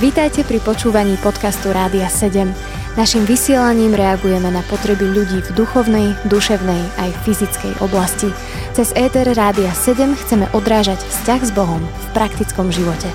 Vítajte 0.00 0.44
pri 0.44 0.60
počúvaní 0.60 1.16
podcastu 1.20 1.72
Rádia 1.72 2.10
7. 2.10 2.50
Naším 2.92 3.24
vysielaním 3.24 3.96
reagujeme 3.96 4.52
na 4.52 4.60
potreby 4.68 5.08
ľudí 5.08 5.40
v 5.40 5.50
duchovnej, 5.56 6.12
duševnej 6.28 6.82
aj 7.00 7.10
fyzickej 7.24 7.80
oblasti. 7.80 8.28
Cez 8.76 8.92
ETR 8.92 9.32
Rádia 9.32 9.72
7 9.72 10.12
chceme 10.12 10.44
odrážať 10.52 11.00
vzťah 11.00 11.40
s 11.40 11.50
Bohom 11.56 11.80
v 11.80 12.06
praktickom 12.12 12.68
živote. 12.68 13.08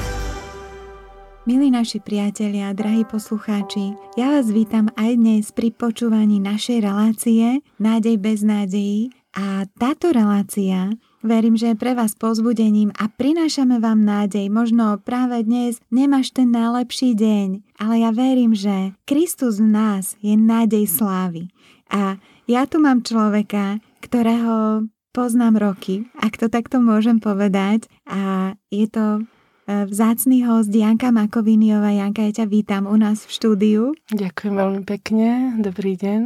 Milí 1.47 1.71
naši 1.71 2.03
priatelia, 2.03 2.75
drahí 2.75 3.07
poslucháči, 3.07 3.95
ja 4.19 4.35
vás 4.35 4.51
vítam 4.51 4.91
aj 4.99 5.11
dnes 5.15 5.43
pri 5.55 5.71
počúvaní 5.71 6.43
našej 6.43 6.83
relácie 6.83 7.63
Nádej 7.79 8.19
bez 8.19 8.43
nádejí 8.43 9.15
a 9.31 9.63
táto 9.77 10.09
relácia 10.11 10.91
Verím, 11.25 11.57
že 11.57 11.73
je 11.73 11.81
pre 11.81 11.97
vás 11.97 12.13
pozbudením 12.13 12.93
a 12.93 13.09
prinášame 13.09 13.81
vám 13.81 14.05
nádej. 14.05 14.53
Možno 14.53 15.01
práve 15.01 15.41
dnes 15.41 15.81
nemáš 15.89 16.29
ten 16.29 16.53
najlepší 16.53 17.17
deň, 17.17 17.65
ale 17.81 18.05
ja 18.05 18.13
verím, 18.13 18.53
že 18.53 18.93
Kristus 19.09 19.57
v 19.57 19.65
nás 19.65 20.13
je 20.21 20.37
nádej 20.37 20.85
slávy. 20.85 21.49
A 21.89 22.21
ja 22.45 22.69
tu 22.69 22.77
mám 22.77 23.01
človeka, 23.01 23.81
ktorého 24.05 24.85
poznám 25.09 25.57
roky, 25.57 26.05
ak 26.21 26.37
to 26.37 26.53
takto 26.53 26.77
môžem 26.77 27.17
povedať. 27.17 27.89
A 28.05 28.53
je 28.69 28.85
to 28.85 29.05
e, 29.17 29.89
vzácný 29.89 30.45
host 30.45 30.69
Janka 30.69 31.09
Makoviniova. 31.09 31.97
Janka, 31.97 32.29
ja 32.29 32.43
ťa 32.43 32.45
vítam 32.45 32.85
u 32.85 32.93
nás 32.93 33.25
v 33.25 33.31
štúdiu. 33.33 33.81
Ďakujem 34.13 34.53
veľmi 34.53 34.83
pekne. 34.85 35.57
Dobrý 35.65 35.97
deň. 35.97 36.21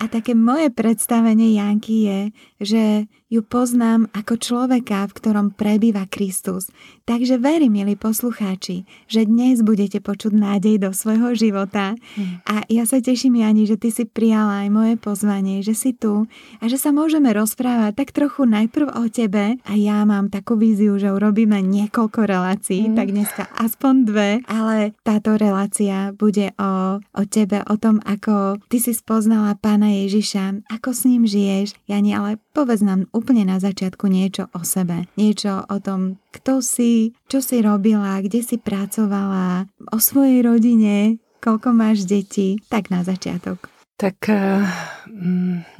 A 0.00 0.08
také 0.08 0.32
moje 0.32 0.72
predstavenie 0.72 1.60
Janky 1.60 1.96
je, 2.08 2.20
že 2.60 3.08
ju 3.30 3.46
poznám 3.46 4.10
ako 4.10 4.42
človeka, 4.42 5.06
v 5.06 5.16
ktorom 5.16 5.46
prebýva 5.54 6.04
Kristus. 6.10 6.66
Takže 7.06 7.38
verím, 7.38 7.78
milí 7.78 7.94
poslucháči, 7.94 8.82
že 9.06 9.22
dnes 9.22 9.62
budete 9.62 10.02
počuť 10.02 10.34
nádej 10.34 10.82
do 10.82 10.90
svojho 10.90 11.38
života. 11.38 11.94
Mm. 12.18 12.42
A 12.42 12.66
ja 12.66 12.84
sa 12.90 12.98
teším, 12.98 13.38
Jani, 13.38 13.70
že 13.70 13.78
ty 13.78 13.94
si 13.94 14.02
prijala 14.02 14.66
aj 14.66 14.68
moje 14.74 14.94
pozvanie, 14.98 15.62
že 15.62 15.78
si 15.78 15.94
tu 15.94 16.26
a 16.58 16.64
že 16.66 16.74
sa 16.74 16.90
môžeme 16.90 17.30
rozprávať 17.30 18.02
tak 18.02 18.10
trochu 18.10 18.50
najprv 18.50 18.98
o 18.98 19.06
tebe. 19.06 19.62
A 19.62 19.72
ja 19.78 20.02
mám 20.02 20.26
takú 20.26 20.58
víziu, 20.58 20.98
že 20.98 21.14
urobíme 21.14 21.62
niekoľko 21.62 22.26
relácií, 22.26 22.90
mm. 22.90 22.94
tak 22.98 23.14
dneska 23.14 23.42
aspoň 23.62 23.94
dve, 24.04 24.30
ale 24.50 24.98
táto 25.06 25.38
relácia 25.38 26.10
bude 26.18 26.50
o, 26.58 26.98
o 26.98 27.22
tebe, 27.30 27.62
o 27.70 27.78
tom, 27.78 28.02
ako 28.02 28.58
ty 28.66 28.82
si 28.82 28.90
spoznala 28.90 29.54
pána 29.54 29.86
Ježiša, 30.02 30.66
ako 30.66 30.90
s 30.90 31.06
ním 31.06 31.22
žiješ. 31.30 31.78
Jani, 31.86 32.10
ale 32.10 32.42
povedz 32.60 32.84
nám 32.84 33.08
úplne 33.16 33.48
na 33.48 33.56
začiatku 33.56 34.04
niečo 34.04 34.52
o 34.52 34.60
sebe. 34.60 35.08
Niečo 35.16 35.64
o 35.64 35.80
tom, 35.80 36.20
kto 36.28 36.60
si, 36.60 37.16
čo 37.24 37.40
si 37.40 37.64
robila, 37.64 38.20
kde 38.20 38.44
si 38.44 38.60
pracovala, 38.60 39.64
o 39.88 39.96
svojej 39.96 40.44
rodine, 40.44 41.16
koľko 41.40 41.72
máš 41.72 42.04
detí. 42.04 42.60
Tak 42.68 42.92
na 42.92 43.00
začiatok. 43.00 43.64
Tak 43.96 44.28
uh, 44.28 44.60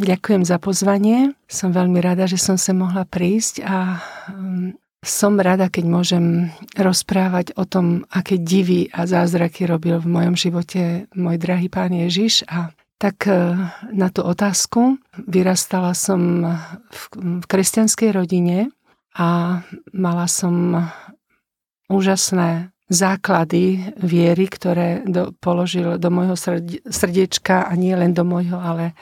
ďakujem 0.00 0.48
za 0.48 0.56
pozvanie. 0.56 1.36
Som 1.52 1.76
veľmi 1.76 2.00
rada, 2.00 2.24
že 2.24 2.40
som 2.40 2.56
sa 2.56 2.72
mohla 2.72 3.04
prísť 3.04 3.60
a 3.60 4.00
um, 4.32 4.72
som 5.04 5.36
rada, 5.36 5.68
keď 5.68 5.84
môžem 5.84 6.48
rozprávať 6.80 7.56
o 7.60 7.68
tom, 7.68 8.08
aké 8.08 8.40
divy 8.40 8.88
a 8.92 9.04
zázraky 9.04 9.68
robil 9.68 10.00
v 10.00 10.08
mojom 10.08 10.36
živote 10.36 11.08
môj 11.12 11.36
drahý 11.40 11.68
pán 11.68 11.92
Ježiš 11.92 12.44
a 12.48 12.72
tak 13.00 13.24
e, 13.24 13.56
na 13.96 14.08
tú 14.12 14.20
otázku. 14.20 15.00
Vyrastala 15.16 15.96
som 15.96 16.44
v, 16.92 17.00
kresťanskej 17.48 18.10
rodine 18.12 18.68
a 19.16 19.60
mala 19.96 20.28
som 20.28 20.84
úžasné 21.88 22.70
základy 22.92 23.94
viery, 23.96 24.46
ktoré 24.50 25.00
do, 25.08 25.32
položil 25.40 25.96
do 25.96 26.12
môjho 26.12 26.36
srdiečka 26.90 27.64
a 27.64 27.72
nie 27.74 27.96
len 27.96 28.12
do 28.12 28.26
môjho, 28.26 28.60
ale 28.60 28.92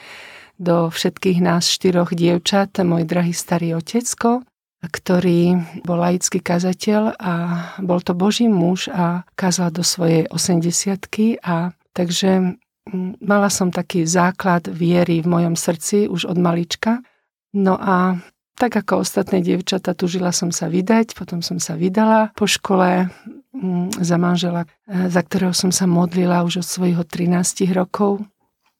do 0.61 0.93
všetkých 0.93 1.39
nás 1.43 1.67
štyroch 1.67 2.13
dievčat, 2.13 2.79
môj 2.85 3.03
drahý 3.03 3.33
starý 3.33 3.75
otecko, 3.75 4.45
ktorý 4.79 5.59
bol 5.83 5.99
laický 5.99 6.39
kazateľ 6.39 7.19
a 7.19 7.33
bol 7.83 7.99
to 7.99 8.15
Boží 8.15 8.47
muž 8.47 8.87
a 8.91 9.27
kázal 9.35 9.75
do 9.75 9.83
svojej 9.83 10.29
80 10.31 11.43
a 11.43 11.75
takže 11.91 12.59
mala 13.21 13.49
som 13.49 13.69
taký 13.69 14.05
základ 14.05 14.67
viery 14.69 15.21
v 15.21 15.27
mojom 15.27 15.55
srdci 15.55 16.09
už 16.09 16.29
od 16.29 16.37
malička. 16.37 17.01
No 17.53 17.77
a 17.79 18.17
tak 18.59 18.75
ako 18.75 19.07
ostatné 19.07 19.39
dievčata, 19.39 19.95
tužila 19.95 20.35
som 20.35 20.51
sa 20.51 20.67
vydať, 20.67 21.15
potom 21.15 21.39
som 21.39 21.63
sa 21.63 21.79
vydala 21.79 22.35
po 22.35 22.43
škole 22.43 23.07
mm, 23.55 24.03
za 24.03 24.19
manžela, 24.19 24.67
e, 24.83 25.07
za 25.07 25.23
ktorého 25.23 25.55
som 25.55 25.71
sa 25.71 25.87
modlila 25.87 26.43
už 26.43 26.59
od 26.59 26.67
svojho 26.67 27.07
13 27.07 27.71
rokov. 27.71 28.19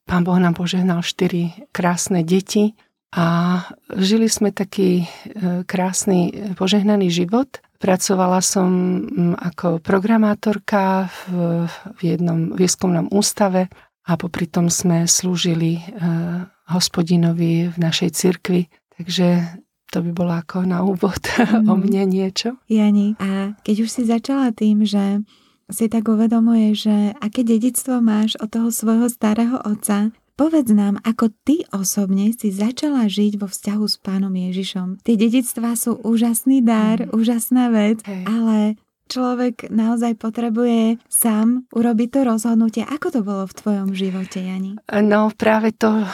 Pán 0.03 0.27
Boh 0.27 0.35
nám 0.35 0.59
požehnal 0.59 0.99
štyri 0.99 1.55
krásne 1.71 2.27
deti 2.27 2.75
a 3.15 3.57
žili 3.95 4.27
sme 4.27 4.51
taký 4.51 5.07
e, 5.07 5.63
krásny, 5.63 6.51
požehnaný 6.59 7.07
život. 7.07 7.63
Pracovala 7.79 8.43
som 8.43 8.67
mm, 8.99 9.39
ako 9.39 9.79
programátorka 9.79 11.07
v, 11.07 11.63
v 11.71 11.99
jednom 12.03 12.51
výskumnom 12.51 13.07
ústave 13.15 13.71
a 14.09 14.17
popri 14.17 14.49
tom 14.49 14.73
sme 14.73 15.05
slúžili 15.05 15.77
uh, 15.77 16.49
hospodinovi 16.73 17.69
v 17.69 17.77
našej 17.77 18.09
cirkvi. 18.17 18.65
Takže 18.97 19.61
to 19.93 20.01
by 20.01 20.11
bolo 20.13 20.33
ako 20.33 20.65
na 20.65 20.81
úvod 20.81 21.21
mm. 21.21 21.65
o 21.71 21.73
mne 21.77 22.09
niečo. 22.09 22.57
Jani, 22.65 23.13
a 23.21 23.53
keď 23.61 23.85
už 23.85 23.89
si 23.89 24.01
začala 24.09 24.49
tým, 24.49 24.81
že 24.81 25.21
si 25.69 25.85
tak 25.85 26.09
uvedomuje, 26.09 26.73
že 26.73 27.13
aké 27.21 27.45
dedictvo 27.45 28.01
máš 28.01 28.33
od 28.41 28.49
toho 28.49 28.73
svojho 28.73 29.05
starého 29.05 29.61
otca, 29.61 30.09
Povedz 30.39 30.71
nám, 30.71 31.03
ako 31.03 31.35
ty 31.43 31.67
osobne 31.67 32.31
si 32.31 32.47
začala 32.47 33.11
žiť 33.11 33.43
vo 33.43 33.51
vzťahu 33.51 33.83
s 33.83 33.99
pánom 33.99 34.31
Ježišom. 34.31 35.03
Tie 35.03 35.19
dedictvá 35.19 35.75
sú 35.75 35.99
úžasný 35.99 36.63
dar, 36.63 37.03
mm. 37.03 37.11
úžasná 37.11 37.67
vec, 37.67 37.99
hey. 38.07 38.23
ale 38.23 38.79
človek 39.09 39.73
naozaj 39.73 40.15
potrebuje 40.21 41.01
sám 41.09 41.65
urobiť 41.73 42.07
to 42.13 42.19
rozhodnutie. 42.23 42.83
Ako 42.85 43.09
to 43.09 43.21
bolo 43.25 43.49
v 43.49 43.57
tvojom 43.57 43.89
živote, 43.97 44.39
Jani? 44.39 44.77
No 45.01 45.33
práve 45.33 45.73
to, 45.73 46.05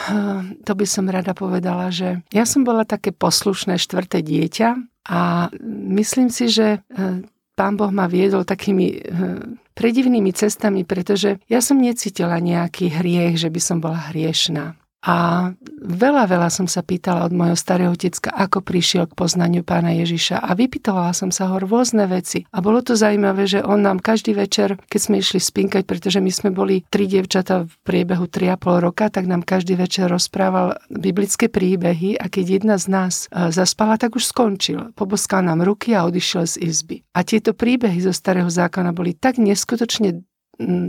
to 0.64 0.72
by 0.72 0.86
som 0.88 1.12
rada 1.12 1.36
povedala, 1.36 1.92
že 1.92 2.24
ja 2.32 2.48
som 2.48 2.64
bola 2.64 2.88
také 2.88 3.12
poslušné 3.12 3.76
štvrté 3.76 4.24
dieťa 4.24 4.68
a 5.06 5.52
myslím 5.92 6.32
si, 6.32 6.48
že 6.50 6.80
eh, 6.80 7.22
Pán 7.56 7.80
Boh 7.80 7.88
ma 7.88 8.08
viedol 8.08 8.44
takými 8.48 8.86
eh, 8.90 9.00
predivnými 9.76 10.32
cestami, 10.32 10.82
pretože 10.88 11.38
ja 11.46 11.60
som 11.60 11.76
necítila 11.76 12.40
nejaký 12.40 12.90
hriech, 12.90 13.36
že 13.36 13.52
by 13.52 13.60
som 13.60 13.78
bola 13.78 14.10
hriešná. 14.10 14.74
A 15.04 15.48
veľa, 15.86 16.26
veľa 16.26 16.48
som 16.50 16.66
sa 16.66 16.80
pýtala 16.80 17.28
od 17.28 17.32
môjho 17.36 17.54
starého 17.54 17.92
otecka, 17.94 18.32
ako 18.32 18.64
prišiel 18.64 19.06
k 19.06 19.14
poznaniu 19.14 19.62
pána 19.62 19.94
Ježiša 19.94 20.40
a 20.42 20.50
vypytovala 20.56 21.12
som 21.14 21.30
sa 21.30 21.52
ho 21.52 21.62
rôzne 21.62 22.08
veci. 22.10 22.42
A 22.50 22.58
bolo 22.58 22.82
to 22.82 22.98
zaujímavé, 22.98 23.46
že 23.46 23.62
on 23.62 23.86
nám 23.86 24.02
každý 24.02 24.34
večer, 24.34 24.80
keď 24.90 25.00
sme 25.00 25.16
išli 25.22 25.38
spinkať, 25.38 25.86
pretože 25.86 26.18
my 26.18 26.32
sme 26.32 26.50
boli 26.50 26.82
tri 26.90 27.06
dievčata 27.06 27.68
v 27.68 27.72
priebehu 27.86 28.26
3,5 28.26 28.82
roka, 28.82 29.06
tak 29.06 29.30
nám 29.30 29.46
každý 29.46 29.78
večer 29.78 30.10
rozprával 30.10 30.74
biblické 30.90 31.46
príbehy 31.46 32.18
a 32.18 32.26
keď 32.26 32.58
jedna 32.58 32.76
z 32.80 32.86
nás 32.90 33.14
e, 33.30 33.54
zaspala, 33.54 34.00
tak 34.00 34.18
už 34.18 34.26
skončil. 34.26 34.90
Poboskal 34.98 35.46
nám 35.46 35.62
ruky 35.62 35.94
a 35.94 36.02
odišiel 36.02 36.50
z 36.50 36.66
izby. 36.66 37.06
A 37.14 37.22
tieto 37.22 37.54
príbehy 37.54 38.02
zo 38.02 38.10
starého 38.10 38.50
zákona 38.50 38.90
boli 38.90 39.14
tak 39.14 39.38
neskutočne 39.38 40.26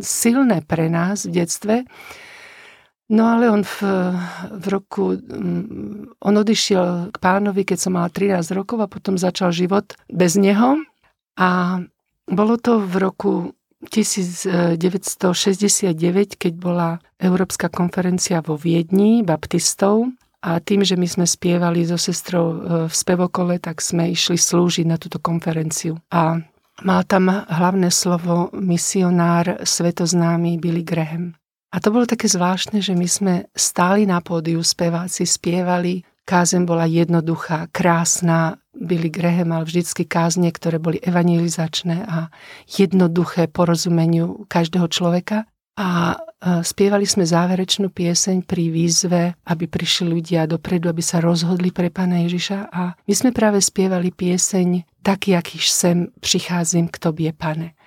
silné 0.02 0.64
pre 0.64 0.88
nás 0.88 1.28
v 1.28 1.44
detstve, 1.44 1.76
No 3.08 3.32
ale 3.32 3.48
on 3.48 3.64
v, 3.64 3.80
v 4.52 4.66
roku, 4.68 5.16
mm, 5.16 6.20
on 6.20 6.34
odišiel 6.36 7.16
k 7.16 7.18
pánovi, 7.24 7.64
keď 7.64 7.88
som 7.88 7.96
mala 7.96 8.12
13 8.12 8.52
rokov 8.52 8.84
a 8.84 8.92
potom 8.92 9.16
začal 9.16 9.56
život 9.56 9.96
bez 10.12 10.36
neho. 10.36 10.84
A 11.40 11.80
bolo 12.28 12.60
to 12.60 12.84
v 12.84 12.94
roku 13.00 13.56
1969, 13.88 15.96
keď 16.36 16.54
bola 16.60 17.00
Európska 17.16 17.72
konferencia 17.72 18.44
vo 18.44 18.60
Viedni 18.60 19.24
baptistov 19.24 20.12
a 20.44 20.60
tým, 20.60 20.84
že 20.84 21.00
my 21.00 21.08
sme 21.08 21.24
spievali 21.24 21.88
so 21.88 21.96
sestrou 21.96 22.46
e, 22.52 22.56
v 22.92 22.94
spevokole, 22.94 23.56
tak 23.64 23.80
sme 23.80 24.12
išli 24.12 24.36
slúžiť 24.36 24.84
na 24.84 25.00
túto 25.00 25.24
konferenciu. 25.24 25.96
A 26.12 26.44
mal 26.84 27.02
tam 27.08 27.32
hlavné 27.32 27.88
slovo 27.88 28.52
misionár 28.52 29.64
svetoznámy 29.64 30.60
Billy 30.60 30.84
Graham. 30.84 31.40
A 31.68 31.84
to 31.84 31.92
bolo 31.92 32.08
také 32.08 32.32
zvláštne, 32.32 32.80
že 32.80 32.96
my 32.96 33.08
sme 33.08 33.34
stáli 33.52 34.08
na 34.08 34.24
pódiu, 34.24 34.64
speváci 34.64 35.28
spievali, 35.28 36.02
kázem 36.24 36.64
bola 36.64 36.88
jednoduchá, 36.88 37.68
krásna, 37.72 38.60
Billy 38.78 39.10
Graham 39.10 39.52
mal 39.52 39.64
vždycky 39.66 40.06
kázne, 40.06 40.54
ktoré 40.54 40.78
boli 40.78 41.02
evangelizačné 41.02 42.06
a 42.08 42.30
jednoduché 42.70 43.50
porozumeniu 43.50 44.46
každého 44.48 44.88
človeka. 44.88 45.50
A 45.78 46.18
spievali 46.66 47.06
sme 47.06 47.22
záverečnú 47.22 47.94
pieseň 47.94 48.50
pri 48.50 48.74
výzve, 48.74 49.38
aby 49.46 49.70
prišli 49.70 50.10
ľudia 50.10 50.50
dopredu, 50.50 50.90
aby 50.90 51.06
sa 51.06 51.22
rozhodli 51.22 51.70
pre 51.70 51.94
Pána 51.94 52.26
Ježiša. 52.26 52.74
A 52.74 52.98
my 52.98 53.14
sme 53.14 53.30
práve 53.30 53.62
spievali 53.62 54.10
pieseň 54.10 54.86
Taký, 55.06 55.38
akýž 55.38 55.70
sem 55.70 56.10
pricházim 56.18 56.90
k 56.90 56.98
Tobie, 56.98 57.30
Pane. 57.30 57.78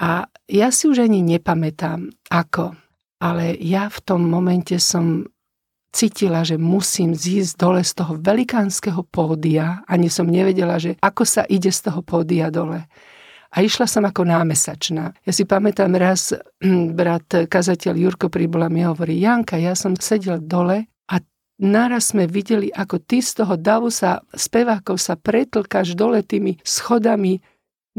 A 0.00 0.28
ja 0.48 0.68
si 0.72 0.88
už 0.88 1.08
ani 1.08 1.24
nepamätám, 1.24 2.12
ako, 2.28 2.76
ale 3.22 3.54
ja 3.62 3.86
v 3.86 3.98
tom 4.02 4.26
momente 4.26 4.74
som 4.82 5.22
cítila, 5.94 6.42
že 6.42 6.58
musím 6.58 7.14
zísť 7.14 7.54
dole 7.54 7.86
z 7.86 7.92
toho 7.94 8.18
velikánskeho 8.18 9.06
pódia. 9.06 9.86
Ani 9.86 10.10
som 10.10 10.26
nevedela, 10.26 10.82
že 10.82 10.98
ako 10.98 11.22
sa 11.22 11.46
ide 11.46 11.70
z 11.70 11.86
toho 11.86 12.02
pódia 12.02 12.50
dole. 12.50 12.88
A 13.52 13.60
išla 13.60 13.84
som 13.84 14.02
ako 14.08 14.24
námesačná. 14.24 15.12
Ja 15.22 15.32
si 15.36 15.44
pamätám 15.44 15.92
raz, 15.94 16.32
brat 16.98 17.46
kazateľ 17.46 17.94
Jurko 17.94 18.32
Pribola 18.32 18.72
mi 18.72 18.82
hovorí, 18.82 19.20
Janka, 19.20 19.60
ja 19.60 19.76
som 19.76 19.92
sedel 19.92 20.40
dole 20.40 20.88
a 21.12 21.20
naraz 21.60 22.16
sme 22.16 22.24
videli, 22.24 22.72
ako 22.72 22.96
ty 23.04 23.20
z 23.20 23.44
toho 23.44 23.60
davu 23.60 23.92
sa, 23.92 24.24
spevákov 24.32 24.96
sa 24.96 25.20
pretlkáš 25.20 25.92
dole 25.92 26.24
tými 26.24 26.56
schodami. 26.64 27.44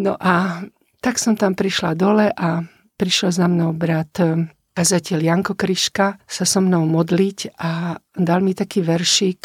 No 0.02 0.18
a 0.18 0.66
tak 1.00 1.22
som 1.22 1.38
tam 1.38 1.54
prišla 1.54 1.94
dole 1.94 2.34
a 2.34 2.66
prišiel 2.98 3.30
za 3.30 3.46
mnou 3.46 3.78
brat 3.78 4.18
kazateľ 4.74 5.20
Janko 5.22 5.54
Kryška 5.54 6.18
sa 6.26 6.44
so 6.44 6.60
mnou 6.60 6.84
modliť 6.90 7.58
a 7.62 7.96
dal 8.18 8.42
mi 8.42 8.58
taký 8.58 8.82
veršík, 8.82 9.42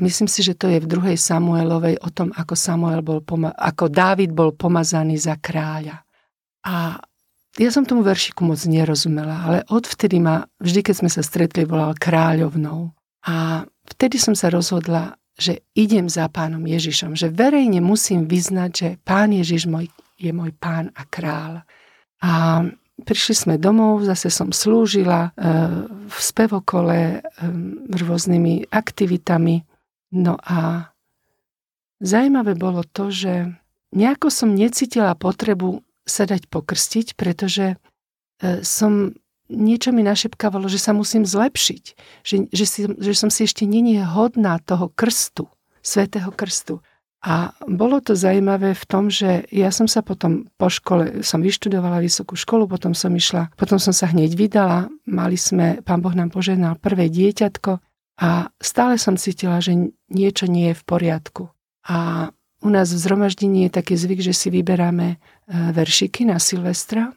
myslím 0.00 0.28
si, 0.28 0.40
že 0.40 0.56
to 0.56 0.72
je 0.72 0.80
v 0.80 0.88
druhej 0.88 1.16
Samuelovej 1.20 2.00
o 2.00 2.08
tom, 2.08 2.32
ako, 2.32 2.56
Samuel 2.56 3.04
bol 3.04 3.20
poma- 3.20 3.52
ako 3.52 3.92
Dávid 3.92 4.32
bol 4.32 4.56
pomazaný 4.56 5.20
za 5.20 5.36
kráľa. 5.36 6.00
A 6.64 6.96
ja 7.60 7.68
som 7.68 7.84
tomu 7.84 8.00
veršiku 8.00 8.48
moc 8.48 8.64
nerozumela, 8.64 9.44
ale 9.44 9.58
odvtedy 9.68 10.16
ma, 10.16 10.48
vždy 10.56 10.80
keď 10.88 10.94
sme 11.04 11.10
sa 11.12 11.20
stretli, 11.20 11.68
volal 11.68 11.92
kráľovnou. 11.92 12.96
A 13.28 13.68
vtedy 13.92 14.16
som 14.16 14.32
sa 14.32 14.48
rozhodla, 14.48 15.20
že 15.36 15.60
idem 15.76 16.08
za 16.08 16.32
pánom 16.32 16.64
Ježišom, 16.64 17.12
že 17.12 17.28
verejne 17.28 17.84
musím 17.84 18.24
vyznať, 18.24 18.70
že 18.72 18.88
pán 19.04 19.36
Ježiš 19.36 19.68
môj, 19.68 19.92
je 20.16 20.32
môj 20.32 20.56
pán 20.56 20.88
a 20.96 21.04
král. 21.04 21.60
A 22.24 22.64
Prišli 23.02 23.34
sme 23.34 23.54
domov, 23.58 24.06
zase 24.06 24.30
som 24.30 24.54
slúžila 24.54 25.30
e, 25.34 25.50
v 26.06 26.18
spevokole 26.18 26.98
e, 26.98 27.18
rôznymi 27.90 28.70
aktivitami. 28.70 29.66
No 30.14 30.38
a 30.38 30.90
zaujímavé 31.98 32.54
bolo 32.54 32.86
to, 32.86 33.10
že 33.10 33.52
nejako 33.92 34.28
som 34.30 34.54
necítila 34.54 35.18
potrebu 35.18 35.82
sa 36.06 36.26
dať 36.26 36.46
pokrstiť, 36.46 37.14
pretože 37.18 37.74
e, 37.74 37.76
som 38.62 39.14
niečo 39.52 39.92
mi 39.92 40.00
našepkávalo, 40.02 40.66
že 40.66 40.80
sa 40.80 40.96
musím 40.96 41.28
zlepšiť, 41.28 41.84
že, 42.24 42.36
že, 42.48 42.64
si, 42.64 42.80
že 42.88 43.12
som 43.12 43.28
si 43.28 43.44
ešte 43.44 43.68
není 43.68 44.00
hodná 44.00 44.58
toho 44.62 44.88
krstu, 44.94 45.46
svetého 45.84 46.32
krstu. 46.32 46.80
A 47.22 47.54
bolo 47.70 48.02
to 48.02 48.18
zaujímavé 48.18 48.74
v 48.74 48.84
tom, 48.90 49.06
že 49.06 49.46
ja 49.54 49.70
som 49.70 49.86
sa 49.86 50.02
potom 50.02 50.50
po 50.58 50.66
škole, 50.66 51.22
som 51.22 51.38
vyštudovala 51.38 52.02
vysokú 52.02 52.34
školu, 52.34 52.66
potom 52.66 52.98
som 52.98 53.14
išla, 53.14 53.54
potom 53.54 53.78
som 53.78 53.94
sa 53.94 54.10
hneď 54.10 54.34
vydala, 54.34 54.90
mali 55.06 55.38
sme, 55.38 55.78
pán 55.86 56.02
Boh 56.02 56.18
nám 56.18 56.34
požehnal 56.34 56.82
prvé 56.82 57.06
dieťatko 57.06 57.78
a 58.18 58.50
stále 58.58 58.98
som 58.98 59.14
cítila, 59.14 59.62
že 59.62 59.94
niečo 60.10 60.50
nie 60.50 60.74
je 60.74 60.78
v 60.82 60.84
poriadku. 60.84 61.46
A 61.86 62.26
u 62.62 62.68
nás 62.70 62.90
v 62.90 62.98
zhromaždení 62.98 63.70
je 63.70 63.74
taký 63.78 63.94
zvyk, 63.94 64.18
že 64.18 64.34
si 64.34 64.50
vyberáme 64.50 65.08
e, 65.14 65.16
veršiky 65.70 66.26
na 66.26 66.42
Silvestra 66.42 67.14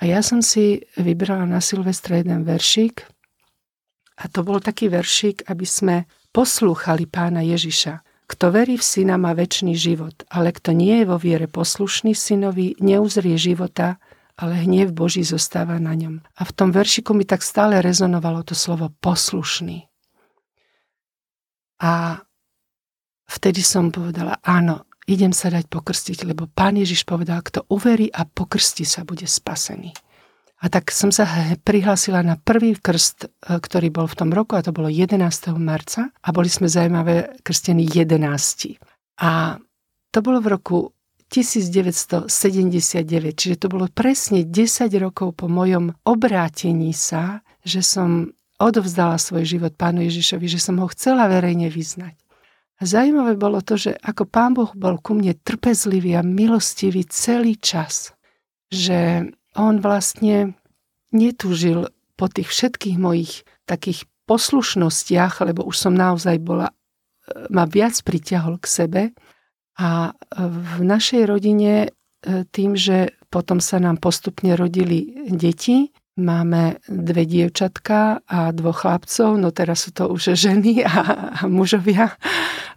a 0.00 0.02
ja 0.08 0.24
som 0.24 0.40
si 0.40 0.80
vybrala 0.96 1.44
na 1.44 1.60
Silvestra 1.60 2.24
jeden 2.24 2.48
veršik 2.48 3.04
a 4.16 4.32
to 4.32 4.40
bol 4.40 4.64
taký 4.64 4.88
veršik, 4.88 5.44
aby 5.48 5.64
sme 5.68 6.08
poslúchali 6.32 7.04
pána 7.04 7.44
Ježiša 7.44 8.11
kto 8.26 8.54
verí 8.54 8.78
v 8.78 8.84
syna 8.84 9.20
má 9.20 9.34
väčší 9.36 9.74
život, 9.76 10.24
ale 10.32 10.54
kto 10.54 10.72
nie 10.72 11.02
je 11.02 11.06
vo 11.08 11.18
viere 11.20 11.50
poslušný 11.50 12.16
synovi, 12.16 12.78
neuzrie 12.80 13.36
života, 13.36 14.00
ale 14.38 14.64
hnev 14.64 14.96
Boží 14.96 15.22
zostáva 15.22 15.76
na 15.76 15.92
ňom. 15.92 16.24
A 16.38 16.42
v 16.42 16.52
tom 16.56 16.72
veršiku 16.72 17.12
mi 17.12 17.28
tak 17.28 17.44
stále 17.44 17.84
rezonovalo 17.84 18.42
to 18.42 18.56
slovo 18.56 18.88
poslušný. 19.02 19.86
A 21.82 22.22
vtedy 23.26 23.60
som 23.60 23.90
povedala, 23.90 24.38
áno, 24.40 24.86
idem 25.06 25.34
sa 25.34 25.50
dať 25.50 25.66
pokrstiť, 25.66 26.24
lebo 26.24 26.46
pán 26.46 26.78
Ježiš 26.78 27.02
povedal, 27.04 27.42
kto 27.42 27.66
uverí 27.68 28.08
a 28.08 28.24
pokrstí 28.24 28.86
sa, 28.86 29.02
bude 29.02 29.26
spasený. 29.26 29.92
A 30.62 30.70
tak 30.70 30.94
som 30.94 31.10
sa 31.10 31.26
prihlásila 31.66 32.22
na 32.22 32.38
prvý 32.38 32.78
krst, 32.78 33.26
e, 33.26 33.58
ktorý 33.58 33.90
bol 33.90 34.06
v 34.06 34.14
tom 34.14 34.30
roku, 34.30 34.54
a 34.54 34.62
to 34.62 34.70
bolo 34.70 34.86
11. 34.86 35.18
marca. 35.58 36.14
A 36.22 36.30
boli 36.30 36.46
sme 36.46 36.70
zaujímavé 36.70 37.34
krstení 37.42 37.82
11. 37.90 38.78
A 39.18 39.58
to 40.14 40.18
bolo 40.22 40.38
v 40.38 40.54
roku 40.54 40.78
1979, 41.34 42.30
čiže 43.34 43.56
to 43.58 43.66
bolo 43.66 43.90
presne 43.90 44.46
10 44.46 44.86
rokov 45.02 45.34
po 45.34 45.50
mojom 45.50 45.96
obrátení 46.06 46.94
sa, 46.94 47.42
že 47.66 47.82
som 47.82 48.30
odovzdala 48.62 49.18
svoj 49.18 49.42
život 49.42 49.74
Pánu 49.74 50.06
Ježišovi, 50.06 50.46
že 50.46 50.62
som 50.62 50.78
ho 50.78 50.86
chcela 50.94 51.26
verejne 51.26 51.72
vyznať. 51.72 52.14
A 52.78 52.86
zaujímavé 52.86 53.34
bolo 53.34 53.58
to, 53.64 53.74
že 53.74 53.98
ako 53.98 54.28
Pán 54.30 54.54
Boh 54.54 54.70
bol 54.78 55.00
ku 55.02 55.18
mne 55.18 55.34
trpezlivý 55.34 56.14
a 56.14 56.22
milostivý 56.22 57.02
celý 57.08 57.58
čas, 57.58 58.14
že 58.70 59.32
on 59.56 59.80
vlastne 59.80 60.56
netúžil 61.12 61.92
po 62.16 62.26
tých 62.28 62.48
všetkých 62.48 62.96
mojich 62.96 63.44
takých 63.68 64.08
poslušnostiach, 64.26 65.44
lebo 65.44 65.66
už 65.66 65.76
som 65.76 65.94
naozaj 65.94 66.38
bola, 66.40 66.70
e, 66.70 66.74
ma 67.52 67.68
viac 67.68 67.98
priťahol 68.00 68.56
k 68.62 68.66
sebe. 68.66 69.02
A 69.80 70.12
v 70.36 70.80
našej 70.84 71.26
rodine 71.28 71.72
e, 71.84 71.88
tým, 72.48 72.76
že 72.76 73.16
potom 73.32 73.60
sa 73.60 73.80
nám 73.80 74.00
postupne 74.00 74.52
rodili 74.56 75.28
deti, 75.32 75.92
máme 76.20 76.76
dve 76.84 77.24
dievčatka 77.24 78.20
a 78.28 78.52
dvoch 78.52 78.84
chlapcov, 78.84 79.40
no 79.40 79.48
teraz 79.48 79.88
sú 79.88 79.96
to 79.96 80.12
už 80.12 80.36
ženy 80.36 80.84
a, 80.84 80.96
a 81.40 81.42
mužovia, 81.48 82.12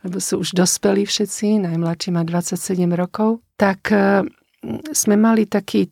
lebo 0.08 0.24
sú 0.24 0.40
už 0.40 0.56
dospelí 0.56 1.04
všetci, 1.04 1.68
najmladší 1.68 2.16
má 2.16 2.24
27 2.24 2.80
rokov, 2.96 3.44
tak 3.60 3.92
e, 3.92 4.24
sme 4.96 5.16
mali 5.20 5.46
taký 5.46 5.92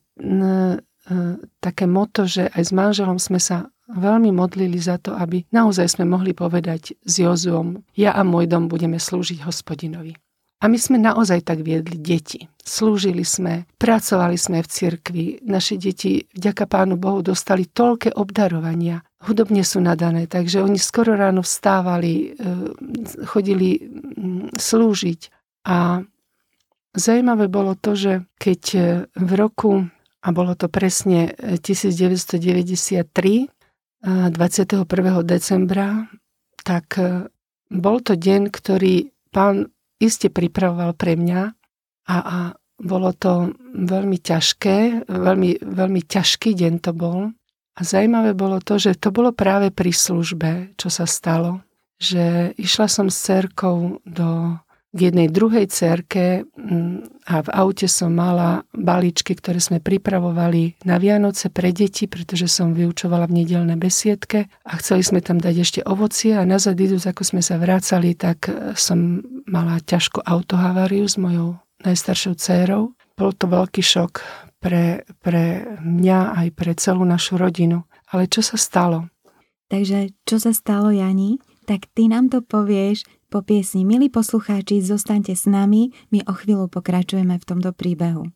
také 1.60 1.86
moto, 1.86 2.24
že 2.24 2.48
aj 2.48 2.64
s 2.64 2.72
manželom 2.72 3.20
sme 3.20 3.38
sa 3.38 3.68
veľmi 3.92 4.32
modlili 4.32 4.80
za 4.80 4.98
to, 4.98 5.14
aby 5.14 5.44
naozaj 5.52 6.00
sme 6.00 6.08
mohli 6.08 6.32
povedať 6.32 6.96
s 7.04 7.14
Jozuom, 7.20 7.84
ja 7.94 8.16
a 8.16 8.24
môj 8.24 8.48
dom 8.48 8.72
budeme 8.72 8.98
slúžiť 8.98 9.44
hospodinovi. 9.44 10.16
A 10.64 10.72
my 10.72 10.80
sme 10.80 10.96
naozaj 10.96 11.44
tak 11.44 11.60
viedli 11.60 12.00
deti. 12.00 12.48
Slúžili 12.64 13.28
sme, 13.28 13.68
pracovali 13.76 14.40
sme 14.40 14.64
v 14.64 14.72
cirkvi. 14.72 15.26
Naše 15.44 15.76
deti, 15.76 16.24
vďaka 16.24 16.72
Pánu 16.72 16.96
Bohu, 16.96 17.20
dostali 17.20 17.68
toľké 17.68 18.16
obdarovania. 18.16 19.04
Hudobne 19.28 19.68
sú 19.68 19.84
nadané, 19.84 20.24
takže 20.32 20.64
oni 20.64 20.80
skoro 20.80 21.20
ráno 21.20 21.44
vstávali, 21.44 22.14
e, 22.16 22.28
chodili 23.28 23.92
slúžiť. 24.56 25.22
A 25.68 26.00
zaujímavé 26.96 27.52
bolo 27.52 27.76
to, 27.76 28.00
že 28.00 28.24
keď 28.40 28.62
e, 28.72 28.80
v 29.20 29.32
roku 29.36 29.92
a 30.24 30.28
bolo 30.32 30.56
to 30.56 30.72
presne 30.72 31.36
1993, 31.60 33.04
e, 33.04 33.48
21. 34.32 34.88
decembra, 35.28 36.08
tak 36.64 36.96
e, 36.96 37.28
bol 37.68 38.00
to 38.00 38.16
deň, 38.16 38.48
ktorý 38.48 39.12
pán 39.36 39.68
iste 40.00 40.32
pripravoval 40.32 40.96
pre 40.96 41.20
mňa 41.20 41.42
a, 42.08 42.16
a 42.16 42.40
bolo 42.80 43.12
to 43.16 43.52
veľmi 43.76 44.20
ťažké, 44.20 45.08
veľmi, 45.08 45.64
veľmi 45.64 46.02
ťažký 46.04 46.56
deň 46.56 46.74
to 46.84 46.92
bol. 46.96 47.32
A 47.74 47.80
zaujímavé 47.82 48.38
bolo 48.38 48.62
to, 48.62 48.78
že 48.78 49.00
to 49.00 49.10
bolo 49.10 49.34
práve 49.34 49.74
pri 49.74 49.90
službe, 49.90 50.78
čo 50.78 50.94
sa 50.94 51.10
stalo. 51.10 51.66
Že 51.98 52.54
išla 52.60 52.88
som 52.92 53.08
s 53.10 53.18
cerkou 53.18 54.04
do 54.06 54.60
k 54.94 55.10
jednej 55.10 55.28
druhej 55.28 55.66
cerke 55.74 56.46
mm, 56.54 57.26
a 57.26 57.42
v 57.42 57.50
aute 57.50 57.90
som 57.90 58.14
mala 58.14 58.62
balíčky, 58.78 59.34
ktoré 59.34 59.58
sme 59.58 59.82
pripravovali 59.82 60.86
na 60.86 61.02
Vianoce 61.02 61.50
pre 61.50 61.74
deti, 61.74 62.06
pretože 62.06 62.46
som 62.46 62.78
vyučovala 62.78 63.26
v 63.26 63.42
nedelnej 63.42 63.76
besiedke 63.82 64.46
a 64.64 64.74
chceli 64.78 65.02
sme 65.02 65.20
tam 65.26 65.42
dať 65.42 65.56
ešte 65.58 65.80
ovocie 65.82 66.38
a 66.38 66.46
nazad 66.46 66.78
idúc, 66.78 67.10
ako 67.10 67.26
sme 67.26 67.42
sa 67.42 67.58
vrácali, 67.58 68.14
tak 68.14 68.54
e, 68.54 68.78
som 68.78 69.26
mala 69.50 69.82
ťažkú 69.82 70.22
autohaváriu 70.22 71.10
s 71.10 71.18
mojou 71.18 71.58
najstaršou 71.82 72.38
dcérou. 72.38 72.94
Bol 73.18 73.34
to 73.34 73.50
veľký 73.50 73.82
šok 73.82 74.22
pre, 74.62 75.04
pre 75.26 75.66
mňa 75.82 76.38
aj 76.38 76.48
pre 76.54 76.72
celú 76.78 77.02
našu 77.04 77.36
rodinu. 77.36 77.84
Ale 78.14 78.30
čo 78.30 78.46
sa 78.46 78.62
stalo? 78.62 79.10
Takže 79.74 80.14
čo 80.22 80.38
sa 80.38 80.54
stalo, 80.54 80.94
Jani? 80.94 81.42
Tak 81.66 81.90
ty 81.98 82.06
nám 82.06 82.30
to 82.30 82.46
povieš 82.46 83.08
po 83.34 83.42
piesni 83.42 83.82
Milí 83.82 84.14
poslucháči, 84.14 84.86
zostaňte 84.86 85.34
s 85.34 85.50
nami, 85.50 85.90
my 86.14 86.22
o 86.30 86.38
chvíľu 86.38 86.70
pokračujeme 86.70 87.42
v 87.42 87.48
tomto 87.50 87.74
príbehu. 87.74 88.30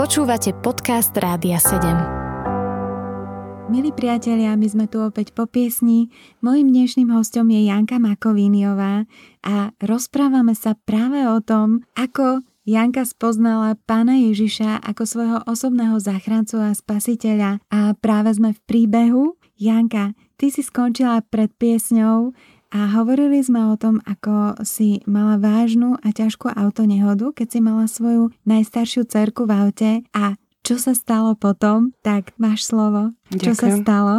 Počúvate 0.00 0.56
podcast 0.64 1.12
Rádia 1.12 1.60
7. 1.60 3.68
Milí 3.68 3.92
priatelia, 3.92 4.56
my 4.56 4.64
sme 4.64 4.88
tu 4.88 5.04
opäť 5.04 5.36
po 5.36 5.44
piesni. 5.44 6.08
Mojím 6.40 6.72
dnešným 6.72 7.12
hostom 7.12 7.52
je 7.52 7.68
Janka 7.68 8.00
Makovíniová 8.00 9.04
a 9.44 9.76
rozprávame 9.84 10.56
sa 10.56 10.72
práve 10.72 11.28
o 11.28 11.44
tom, 11.44 11.84
ako 11.92 12.40
Janka 12.64 13.04
spoznala 13.04 13.76
pána 13.84 14.16
Ježiša 14.16 14.88
ako 14.88 15.04
svojho 15.04 15.38
osobného 15.44 16.00
záchrancu 16.00 16.64
a 16.64 16.72
spasiteľa 16.72 17.60
a 17.68 17.92
práve 17.92 18.32
sme 18.32 18.56
v 18.56 18.60
príbehu. 18.64 19.36
Janka, 19.60 20.16
ty 20.40 20.48
si 20.48 20.64
skončila 20.64 21.20
pred 21.28 21.52
piesňou 21.60 22.32
a 22.68 23.00
hovorili 23.00 23.40
sme 23.40 23.64
o 23.72 23.80
tom, 23.80 24.04
ako 24.04 24.60
si 24.60 25.00
mala 25.08 25.40
vážnu 25.40 25.96
a 26.04 26.08
ťažkú 26.12 26.52
autonehodu, 26.52 27.32
keď 27.32 27.48
si 27.48 27.58
mala 27.64 27.88
svoju 27.88 28.28
najstaršiu 28.44 29.08
cerku 29.08 29.48
v 29.48 29.52
aute 29.56 29.90
a 30.12 30.36
čo 30.60 30.76
sa 30.76 30.92
stalo 30.92 31.32
potom, 31.32 31.96
tak 32.04 32.36
máš 32.36 32.68
slovo. 32.68 33.16
Ďakujem. 33.32 33.40
Čo 33.40 33.52
sa 33.56 33.68
stalo? 33.80 34.14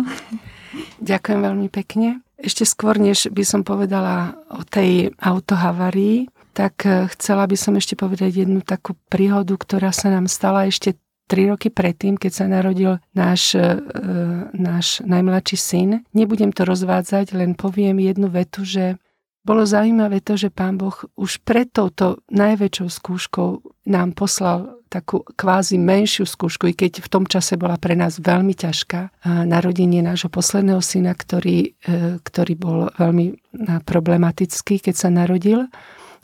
Ďakujem 1.09 1.39
veľmi 1.45 1.67
pekne. 1.69 2.25
Ešte 2.39 2.65
skôr, 2.65 2.97
než 2.97 3.29
by 3.29 3.43
som 3.45 3.61
povedala 3.61 4.39
o 4.49 4.65
tej 4.65 5.13
autohavarii, 5.21 6.31
tak 6.57 6.89
eh, 6.89 7.05
chcela 7.13 7.45
by 7.45 7.53
som 7.53 7.77
ešte 7.77 7.93
povedať 7.93 8.47
jednu 8.47 8.65
takú 8.65 8.97
príhodu, 9.13 9.53
ktorá 9.53 9.93
sa 9.93 10.09
nám 10.09 10.25
stala 10.25 10.65
ešte 10.65 10.97
tri 11.29 11.45
roky 11.45 11.69
predtým, 11.69 12.17
keď 12.17 12.31
sa 12.33 12.45
narodil 12.50 12.98
náš, 13.13 13.53
e, 13.53 13.62
náš 14.57 15.05
najmladší 15.05 15.57
syn. 15.62 15.89
Nebudem 16.17 16.50
to 16.50 16.65
rozvádzať, 16.65 17.38
len 17.38 17.53
poviem 17.53 18.01
jednu 18.01 18.33
vetu, 18.33 18.65
že 18.65 18.98
bolo 19.45 19.63
zaujímavé 19.63 20.19
to, 20.19 20.36
že 20.36 20.50
pán 20.50 20.75
Boh 20.75 20.93
už 21.15 21.45
pred 21.45 21.69
touto 21.69 22.19
najväčšou 22.33 22.89
skúškou 22.89 23.50
nám 23.88 24.17
poslal 24.17 24.79
takú 24.89 25.21
kvázi 25.21 25.77
menšiu 25.77 26.25
skúšku, 26.25 26.65
i 26.69 26.74
keď 26.74 27.05
v 27.05 27.12
tom 27.13 27.24
čase 27.29 27.55
bola 27.55 27.77
pre 27.77 27.93
nás 27.93 28.17
veľmi 28.17 28.57
ťažká. 28.57 29.21
Narodenie 29.45 30.01
nášho 30.01 30.33
posledného 30.33 30.81
syna, 30.81 31.13
ktorý, 31.13 31.77
e, 31.77 32.17
ktorý 32.19 32.53
bol 32.57 32.77
veľmi 32.98 33.25
e, 33.29 33.33
problematický, 33.86 34.81
keď 34.81 34.95
sa 34.98 35.09
narodil. 35.13 35.69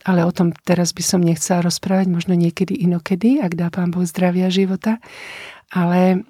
Ale 0.03 0.27
o 0.27 0.31
tom 0.35 0.51
teraz 0.51 0.91
by 0.91 1.03
som 1.05 1.21
nechcela 1.23 1.63
rozprávať, 1.63 2.11
možno 2.11 2.35
niekedy 2.35 2.75
inokedy, 2.75 3.39
ak 3.39 3.55
dá 3.55 3.71
pán 3.71 3.95
Boh 3.95 4.03
zdravia 4.03 4.51
života. 4.51 4.99
Ale 5.71 6.27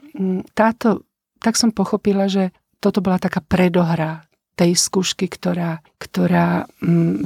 táto, 0.54 1.04
tak 1.42 1.58
som 1.58 1.74
pochopila, 1.74 2.30
že 2.30 2.54
toto 2.80 3.02
bola 3.02 3.18
taká 3.18 3.42
predohra 3.42 4.24
tej 4.56 4.80
skúšky, 4.80 5.28
ktorá, 5.28 5.84
ktorá 6.00 6.64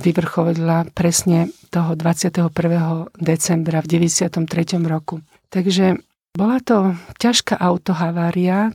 vyvrcholila 0.02 0.90
presne 0.98 1.54
toho 1.70 1.94
21. 1.94 2.50
decembra 3.22 3.86
v 3.86 3.88
93. 4.10 4.82
roku. 4.82 5.22
Takže 5.54 6.02
bola 6.34 6.58
to 6.62 6.98
ťažká 7.22 7.58
autohavária, 7.58 8.70
e, 8.70 8.72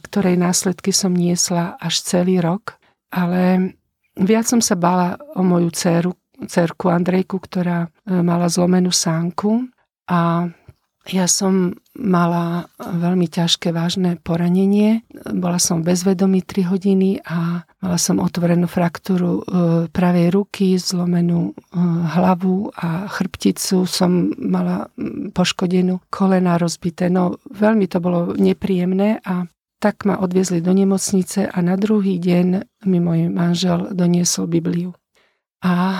ktorej 0.00 0.40
následky 0.40 0.92
som 0.92 1.12
niesla 1.12 1.76
až 1.76 2.00
celý 2.00 2.40
rok, 2.40 2.80
ale 3.12 3.76
viac 4.16 4.48
som 4.48 4.64
sa 4.64 4.76
bala 4.76 5.20
o 5.36 5.44
moju 5.44 5.68
dceru, 5.72 6.12
cerku 6.48 6.88
Andrejku, 6.88 7.38
ktorá 7.38 7.86
e, 7.86 7.88
mala 8.22 8.46
zlomenú 8.48 8.90
sánku 8.94 9.68
a 10.08 10.50
ja 11.10 11.26
som 11.26 11.74
mala 11.98 12.70
veľmi 12.78 13.26
ťažké, 13.26 13.74
vážne 13.74 14.22
poranenie. 14.22 15.02
Bola 15.34 15.58
som 15.58 15.82
bezvedomí 15.82 16.46
3 16.46 16.70
hodiny 16.70 17.18
a 17.26 17.66
mala 17.82 17.98
som 17.98 18.22
otvorenú 18.22 18.70
fraktúru 18.70 19.42
e, 19.42 19.90
pravej 19.90 20.30
ruky, 20.30 20.78
zlomenú 20.78 21.50
e, 21.50 21.52
hlavu 22.06 22.70
a 22.78 23.10
chrbticu. 23.10 23.82
Som 23.82 24.30
mala 24.38 24.86
poškodenú 25.34 26.06
kolena 26.06 26.54
rozbité. 26.54 27.10
No 27.10 27.34
veľmi 27.50 27.90
to 27.90 27.98
bolo 27.98 28.38
nepríjemné 28.38 29.18
a 29.26 29.50
tak 29.82 30.06
ma 30.06 30.22
odviezli 30.22 30.62
do 30.62 30.70
nemocnice 30.70 31.50
a 31.50 31.58
na 31.58 31.74
druhý 31.74 32.22
deň 32.22 32.46
mi 32.86 33.02
môj 33.02 33.26
manžel 33.26 33.90
doniesol 33.90 34.46
Bibliu. 34.46 34.94
A 35.66 35.98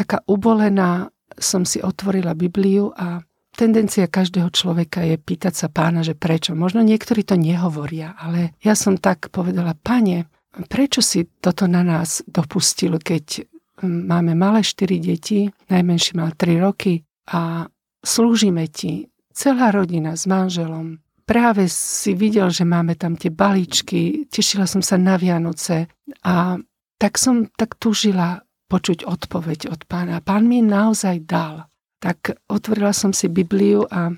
taká 0.00 0.24
ubolená 0.24 1.12
som 1.36 1.68
si 1.68 1.84
otvorila 1.84 2.32
Bibliu 2.32 2.88
a 2.96 3.20
tendencia 3.52 4.08
každého 4.08 4.48
človeka 4.48 5.04
je 5.04 5.20
pýtať 5.20 5.54
sa 5.54 5.68
pána, 5.68 6.00
že 6.00 6.16
prečo. 6.16 6.56
Možno 6.56 6.80
niektorí 6.80 7.20
to 7.20 7.36
nehovoria, 7.36 8.16
ale 8.16 8.56
ja 8.64 8.72
som 8.72 8.96
tak 8.96 9.28
povedala, 9.28 9.76
pane, 9.76 10.32
prečo 10.72 11.04
si 11.04 11.28
toto 11.44 11.68
na 11.68 11.84
nás 11.84 12.24
dopustil, 12.24 12.96
keď 12.96 13.44
hm, 13.84 14.08
máme 14.08 14.32
malé 14.32 14.64
štyri 14.64 14.96
deti, 14.96 15.52
najmenší 15.68 16.16
mal 16.16 16.32
3 16.32 16.64
roky 16.64 17.04
a 17.28 17.68
slúžime 18.00 18.66
ti, 18.72 19.12
celá 19.30 19.70
rodina 19.70 20.16
s 20.16 20.24
manželom. 20.24 20.98
Práve 21.28 21.70
si 21.70 22.16
videl, 22.18 22.50
že 22.50 22.66
máme 22.66 22.98
tam 22.98 23.14
tie 23.14 23.30
balíčky, 23.30 24.26
tešila 24.26 24.66
som 24.66 24.82
sa 24.82 24.98
na 24.98 25.14
Vianoce 25.14 25.86
a 26.26 26.58
tak 26.98 27.16
som 27.16 27.46
tak 27.54 27.78
túžila 27.78 28.42
počuť 28.70 29.02
odpoveď 29.02 29.74
od 29.74 29.82
pána. 29.90 30.22
Pán 30.22 30.46
mi 30.46 30.62
naozaj 30.62 31.26
dal 31.26 31.66
tak 32.00 32.32
otvorila 32.48 32.96
som 32.96 33.12
si 33.12 33.28
Bibliu 33.28 33.84
a 33.92 34.08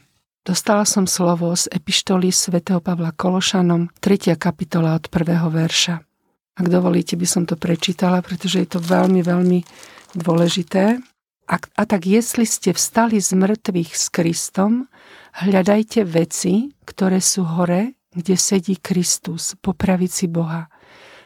dostala 0.47 0.87
som 0.87 1.11
slovo 1.11 1.51
z 1.59 1.67
epištoly 1.67 2.31
svätého 2.31 2.79
Pavla 2.79 3.11
Kološanom, 3.11 3.91
3. 3.99 4.39
kapitola 4.39 4.95
od 4.95 5.11
prvého 5.11 5.51
verša. 5.51 5.99
Ak 6.63 6.67
dovolíte, 6.71 7.19
by 7.19 7.27
som 7.27 7.43
to 7.43 7.59
prečítala, 7.59 8.23
pretože 8.23 8.63
je 8.63 8.69
to 8.71 8.79
veľmi, 8.79 9.27
veľmi 9.27 9.67
dôležité. 10.15 11.03
A, 11.51 11.57
a 11.59 11.83
tak, 11.83 12.07
jestli 12.07 12.47
ste 12.47 12.71
vstali 12.71 13.19
z 13.19 13.35
mŕtvych 13.35 13.91
s 13.99 14.07
Kristom, 14.15 14.87
hľadajte 15.43 16.07
veci, 16.07 16.71
ktoré 16.87 17.19
sú 17.19 17.43
hore, 17.43 17.99
kde 18.15 18.39
sedí 18.39 18.79
Kristus 18.79 19.59
po 19.59 19.75
pravici 19.75 20.31
Boha. 20.31 20.71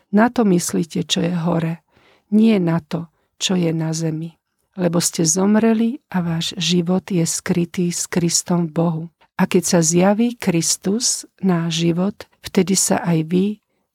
Na 0.09 0.33
to 0.33 0.49
myslíte, 0.49 1.05
čo 1.05 1.21
je 1.21 1.37
hore, 1.37 1.85
nie 2.33 2.57
na 2.57 2.81
to, 2.81 3.13
čo 3.37 3.55
je 3.55 3.73
na 3.73 3.93
zemi 3.93 4.37
lebo 4.77 5.01
ste 5.01 5.25
zomreli 5.25 6.05
a 6.13 6.21
váš 6.21 6.53
život 6.61 7.09
je 7.09 7.25
skrytý 7.25 7.89
s 7.91 8.05
Kristom 8.07 8.69
v 8.69 8.73
Bohu. 8.73 9.05
A 9.37 9.49
keď 9.49 9.65
sa 9.65 9.81
zjaví 9.81 10.37
Kristus, 10.37 11.29
náš 11.41 11.85
život, 11.85 12.17
vtedy 12.41 12.77
sa 12.77 13.05
aj 13.05 13.19
vy 13.29 13.47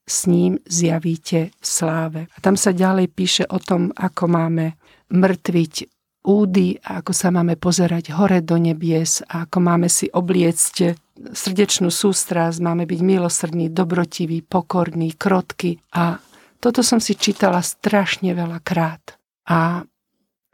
s 0.06 0.30
ním 0.30 0.62
zjavíte 0.66 1.54
v 1.54 1.66
sláve. 1.66 2.22
A 2.34 2.38
tam 2.42 2.58
sa 2.58 2.74
ďalej 2.74 3.08
píše 3.14 3.44
o 3.50 3.58
tom, 3.58 3.94
ako 3.94 4.26
máme 4.30 4.78
mŕtviť 5.10 5.74
údy 6.22 6.78
a 6.86 7.02
ako 7.02 7.14
sa 7.14 7.34
máme 7.34 7.58
pozerať 7.58 8.14
hore 8.14 8.46
do 8.46 8.54
nebies 8.62 9.26
a 9.26 9.50
ako 9.50 9.58
máme 9.66 9.90
si 9.90 10.06
obliecť 10.14 10.94
srdečnú 11.34 11.90
sústrasť, 11.90 12.62
máme 12.62 12.86
byť 12.86 13.00
milosrdní, 13.02 13.74
dobrotiví, 13.74 14.46
pokorní, 14.46 15.18
krotky. 15.18 15.82
A 15.98 16.22
toto 16.62 16.86
som 16.86 17.02
si 17.02 17.18
čítala 17.18 17.66
strašne 17.66 18.38
veľa 18.38 18.62
krát. 18.62 19.21
A 19.52 19.84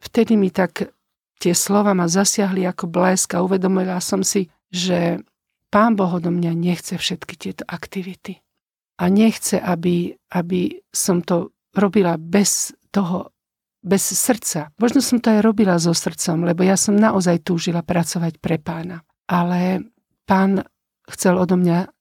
vtedy 0.02 0.34
mi 0.34 0.50
tak 0.50 0.90
tie 1.38 1.54
slova 1.54 1.94
ma 1.94 2.10
zasiahli 2.10 2.66
ako 2.66 2.90
blesk 2.90 3.38
a 3.38 3.46
uvedomila 3.46 4.02
som 4.02 4.26
si, 4.26 4.50
že 4.74 5.22
Pán 5.68 6.00
Boh 6.00 6.10
odo 6.10 6.32
mňa 6.32 6.56
nechce 6.56 6.96
všetky 6.96 7.36
tieto 7.36 7.64
aktivity. 7.68 8.40
A 8.98 9.14
nechce, 9.14 9.62
aby, 9.62 10.18
aby 10.34 10.82
som 10.90 11.22
to 11.22 11.54
robila 11.78 12.18
bez 12.18 12.74
toho, 12.90 13.30
bez 13.84 14.02
srdca. 14.02 14.74
Možno 14.82 15.06
som 15.06 15.22
to 15.22 15.30
aj 15.30 15.46
robila 15.46 15.78
so 15.78 15.94
srdcom, 15.94 16.50
lebo 16.50 16.66
ja 16.66 16.74
som 16.74 16.98
naozaj 16.98 17.46
túžila 17.46 17.86
pracovať 17.86 18.42
pre 18.42 18.58
pána. 18.58 19.06
Ale 19.30 19.86
pán 20.26 20.66
chcel 21.14 21.38
odo 21.38 21.60
mňa 21.60 21.94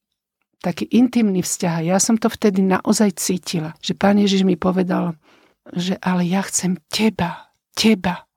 taký 0.65 0.89
intimný 0.97 1.45
vzťah. 1.45 1.85
Ja 1.85 2.01
som 2.01 2.17
to 2.17 2.33
vtedy 2.33 2.65
naozaj 2.65 3.21
cítila, 3.21 3.77
že 3.85 3.93
pán 3.93 4.17
Ježiš 4.17 4.49
mi 4.49 4.57
povedal, 4.57 5.21
že 5.75 5.99
ale 5.99 6.23
ja 6.29 6.45
chcem 6.47 6.79
teba, 6.93 7.51
teba. 7.75 8.29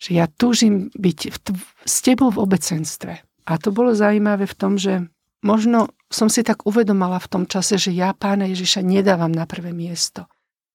Že 0.00 0.10
ja 0.16 0.26
túžim 0.28 0.88
byť 0.94 1.18
v 1.32 1.38
s 1.84 1.96
tebou 2.00 2.32
v 2.32 2.40
obecenstve. 2.40 3.20
A 3.44 3.52
to 3.60 3.68
bolo 3.72 3.92
zaujímavé 3.92 4.48
v 4.48 4.56
tom, 4.56 4.80
že 4.80 5.04
možno 5.44 5.92
som 6.08 6.32
si 6.32 6.40
tak 6.40 6.64
uvedomala 6.64 7.20
v 7.20 7.30
tom 7.30 7.44
čase, 7.44 7.76
že 7.76 7.92
ja 7.92 8.16
pána 8.16 8.48
Ježiša 8.48 8.80
nedávam 8.80 9.30
na 9.30 9.44
prvé 9.44 9.76
miesto. 9.76 10.24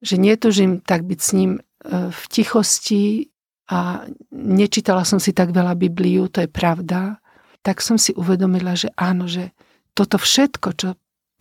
Že 0.05 0.15
netúžim 0.21 0.71
tak 0.85 1.03
byť 1.03 1.19
s 1.19 1.29
ním 1.33 1.51
e, 1.57 1.61
v 2.13 2.21
tichosti 2.29 3.33
a 3.69 4.05
nečítala 4.33 5.01
som 5.01 5.17
si 5.17 5.33
tak 5.33 5.49
veľa 5.49 5.73
Bibliu, 5.73 6.29
to 6.29 6.45
je 6.45 6.49
pravda, 6.49 7.17
tak 7.65 7.81
som 7.81 7.97
si 7.97 8.13
uvedomila, 8.15 8.77
že 8.77 8.93
áno, 8.95 9.25
že 9.25 9.51
toto 9.97 10.15
všetko, 10.21 10.67
čo 10.77 10.87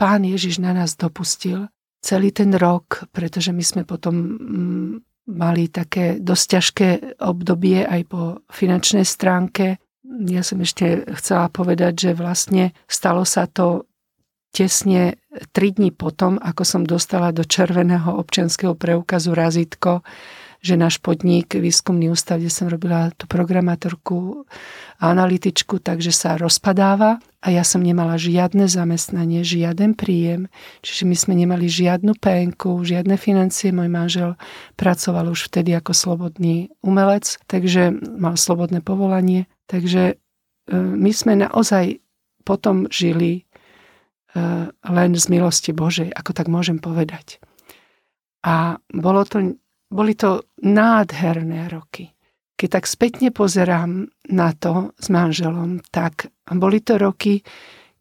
pán 0.00 0.24
Ježiš 0.24 0.58
na 0.58 0.74
nás 0.74 0.96
dopustil, 0.98 1.70
celý 2.00 2.30
ten 2.30 2.54
rok, 2.54 3.06
pretože 3.10 3.50
my 3.50 3.64
sme 3.64 3.82
potom 3.82 4.14
mm, 4.14 4.92
mali 5.28 5.68
také 5.68 6.16
dosť 6.18 6.44
ťažké 6.48 6.88
obdobie 7.20 7.84
aj 7.84 8.02
po 8.08 8.22
finančnej 8.48 9.04
stránke. 9.04 9.76
Ja 10.24 10.40
som 10.40 10.64
ešte 10.64 11.04
chcela 11.20 11.52
povedať, 11.52 12.08
že 12.08 12.10
vlastne 12.16 12.72
stalo 12.88 13.28
sa 13.28 13.44
to 13.44 13.84
tesne 14.50 15.20
3 15.52 15.76
dní 15.76 15.92
potom, 15.92 16.40
ako 16.40 16.62
som 16.64 16.82
dostala 16.88 17.30
do 17.36 17.44
červeného 17.44 18.16
občianského 18.16 18.72
preukazu 18.72 19.36
razítko, 19.36 20.00
že 20.58 20.74
náš 20.74 20.98
podnik, 20.98 21.54
výskumný 21.54 22.10
ústav, 22.10 22.42
kde 22.42 22.50
som 22.50 22.66
robila 22.66 23.14
tú 23.14 23.30
programátorku 23.30 24.42
a 24.98 25.14
analytičku, 25.14 25.78
takže 25.78 26.10
sa 26.10 26.34
rozpadáva 26.34 27.22
a 27.38 27.46
ja 27.54 27.62
som 27.62 27.78
nemala 27.78 28.18
žiadne 28.18 28.66
zamestnanie, 28.66 29.46
žiaden 29.46 29.94
príjem, 29.94 30.50
čiže 30.82 31.06
my 31.06 31.14
sme 31.14 31.34
nemali 31.38 31.70
žiadnu 31.70 32.18
penku, 32.18 32.82
žiadne 32.82 33.14
financie. 33.14 33.70
Môj 33.70 33.86
manžel 33.86 34.34
pracoval 34.74 35.30
už 35.30 35.46
vtedy 35.46 35.70
ako 35.78 35.94
slobodný 35.94 36.74
umelec, 36.82 37.38
takže 37.46 37.94
mal 38.18 38.34
slobodné 38.34 38.82
povolanie. 38.82 39.46
Takže 39.70 40.02
e, 40.10 40.14
my 40.74 41.10
sme 41.14 41.38
naozaj 41.38 42.02
potom 42.42 42.90
žili 42.90 43.46
e, 44.34 44.42
len 44.74 45.10
z 45.14 45.26
milosti 45.30 45.70
Božej, 45.70 46.10
ako 46.10 46.34
tak 46.34 46.50
môžem 46.50 46.82
povedať. 46.82 47.38
A 48.42 48.82
bolo 48.90 49.22
to, 49.22 49.54
boli 49.88 50.14
to 50.14 50.44
nádherné 50.60 51.68
roky. 51.72 52.12
Keď 52.58 52.68
tak 52.68 52.84
spätne 52.90 53.28
pozerám 53.30 54.10
na 54.28 54.50
to 54.52 54.92
s 54.98 55.06
manželom, 55.08 55.80
tak 55.94 56.28
boli 56.50 56.82
to 56.82 56.98
roky, 56.98 57.40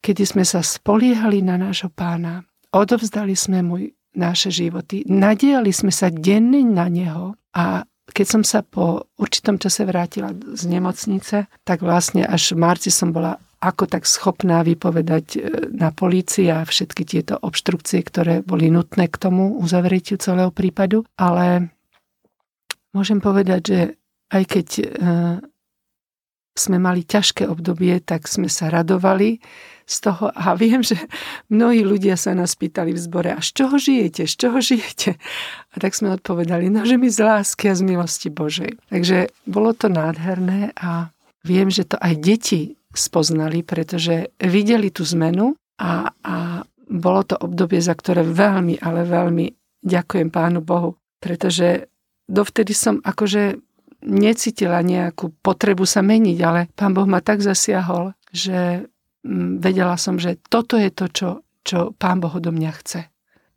kedy 0.01 0.23
sme 0.25 0.43
sa 0.43 0.65
spoliehali 0.65 1.45
na 1.45 1.61
nášho 1.61 1.93
pána, 1.93 2.41
odovzdali 2.73 3.37
sme 3.37 3.61
mu 3.61 3.77
naše 4.17 4.49
životy, 4.49 5.05
nadiali 5.05 5.69
sme 5.69 5.93
sa 5.93 6.09
denne 6.09 6.65
na 6.65 6.89
neho 6.89 7.37
a 7.53 7.85
keď 8.07 8.25
som 8.25 8.41
sa 8.41 8.63
po 8.63 9.11
určitom 9.19 9.61
čase 9.61 9.83
vrátila 9.83 10.31
z 10.31 10.63
nemocnice, 10.65 11.51
tak 11.67 11.83
vlastne 11.83 12.25
až 12.25 12.55
v 12.55 12.63
marci 12.63 12.89
som 12.89 13.13
bola 13.13 13.37
ako 13.57 13.89
tak 13.89 14.05
schopná 14.05 14.61
vypovedať 14.61 15.25
e, 15.33 15.39
na 15.73 15.89
polícii 15.89 16.47
a 16.53 16.61
všetky 16.61 17.03
tieto 17.03 17.41
obštrukcie, 17.41 18.05
ktoré 18.05 18.45
boli 18.45 18.69
nutné 18.69 19.09
k 19.09 19.17
tomu 19.17 19.57
uzavretiu 19.57 20.21
celého 20.21 20.53
prípadu. 20.53 21.09
Ale 21.17 21.73
môžem 22.95 23.19
povedať, 23.19 23.61
že 23.63 23.79
aj 24.31 24.43
keď 24.43 24.67
e, 24.77 24.85
sme 26.57 26.77
mali 26.81 27.05
ťažké 27.05 27.45
obdobie, 27.47 28.01
tak 28.01 28.25
sme 28.27 28.49
sa 28.51 28.67
radovali 28.73 29.39
z 29.87 29.95
toho 30.03 30.27
a 30.35 30.51
viem, 30.59 30.83
že 30.83 30.99
mnohí 31.47 31.85
ľudia 31.85 32.19
sa 32.19 32.35
nás 32.35 32.59
pýtali 32.59 32.91
v 32.91 32.99
zbore, 32.99 33.31
a 33.31 33.39
z 33.39 33.49
čoho 33.55 33.79
žijete, 33.79 34.27
z 34.27 34.35
čoho 34.35 34.59
žijete? 34.59 35.15
A 35.71 35.75
tak 35.79 35.95
sme 35.95 36.11
odpovedali, 36.11 36.67
no 36.67 36.83
že 36.83 36.99
my 36.99 37.07
z 37.07 37.23
lásky 37.23 37.71
a 37.71 37.77
z 37.77 37.87
milosti 37.87 38.27
Božej. 38.27 38.75
Takže 38.91 39.31
bolo 39.47 39.71
to 39.71 39.87
nádherné 39.87 40.75
a 40.75 41.13
viem, 41.47 41.71
že 41.71 41.87
to 41.87 41.95
aj 42.03 42.19
deti 42.19 42.75
spoznali, 42.91 43.63
pretože 43.63 44.35
videli 44.41 44.91
tú 44.91 45.07
zmenu 45.07 45.55
a, 45.79 46.11
a 46.11 46.35
bolo 46.89 47.21
to 47.23 47.35
obdobie, 47.39 47.79
za 47.79 47.95
ktoré 47.95 48.27
veľmi, 48.27 48.81
ale 48.83 49.07
veľmi 49.07 49.45
ďakujem 49.85 50.27
Pánu 50.33 50.59
Bohu, 50.59 50.99
pretože 51.23 51.87
dovtedy 52.27 52.75
som 52.75 52.99
akože 53.01 53.57
necítila 54.05 54.85
nejakú 54.85 55.33
potrebu 55.41 55.87
sa 55.87 56.05
meniť, 56.05 56.37
ale 56.45 56.69
pán 56.77 56.93
Boh 56.93 57.09
ma 57.09 57.23
tak 57.23 57.41
zasiahol, 57.41 58.13
že 58.29 58.85
mm, 59.25 59.63
vedela 59.63 59.97
som, 59.97 60.21
že 60.21 60.37
toto 60.51 60.77
je 60.77 60.93
to, 60.93 61.05
čo, 61.09 61.29
čo 61.65 61.79
pán 61.97 62.21
Boh 62.21 62.31
odo 62.37 62.53
mňa 62.53 62.71
chce. 62.77 63.01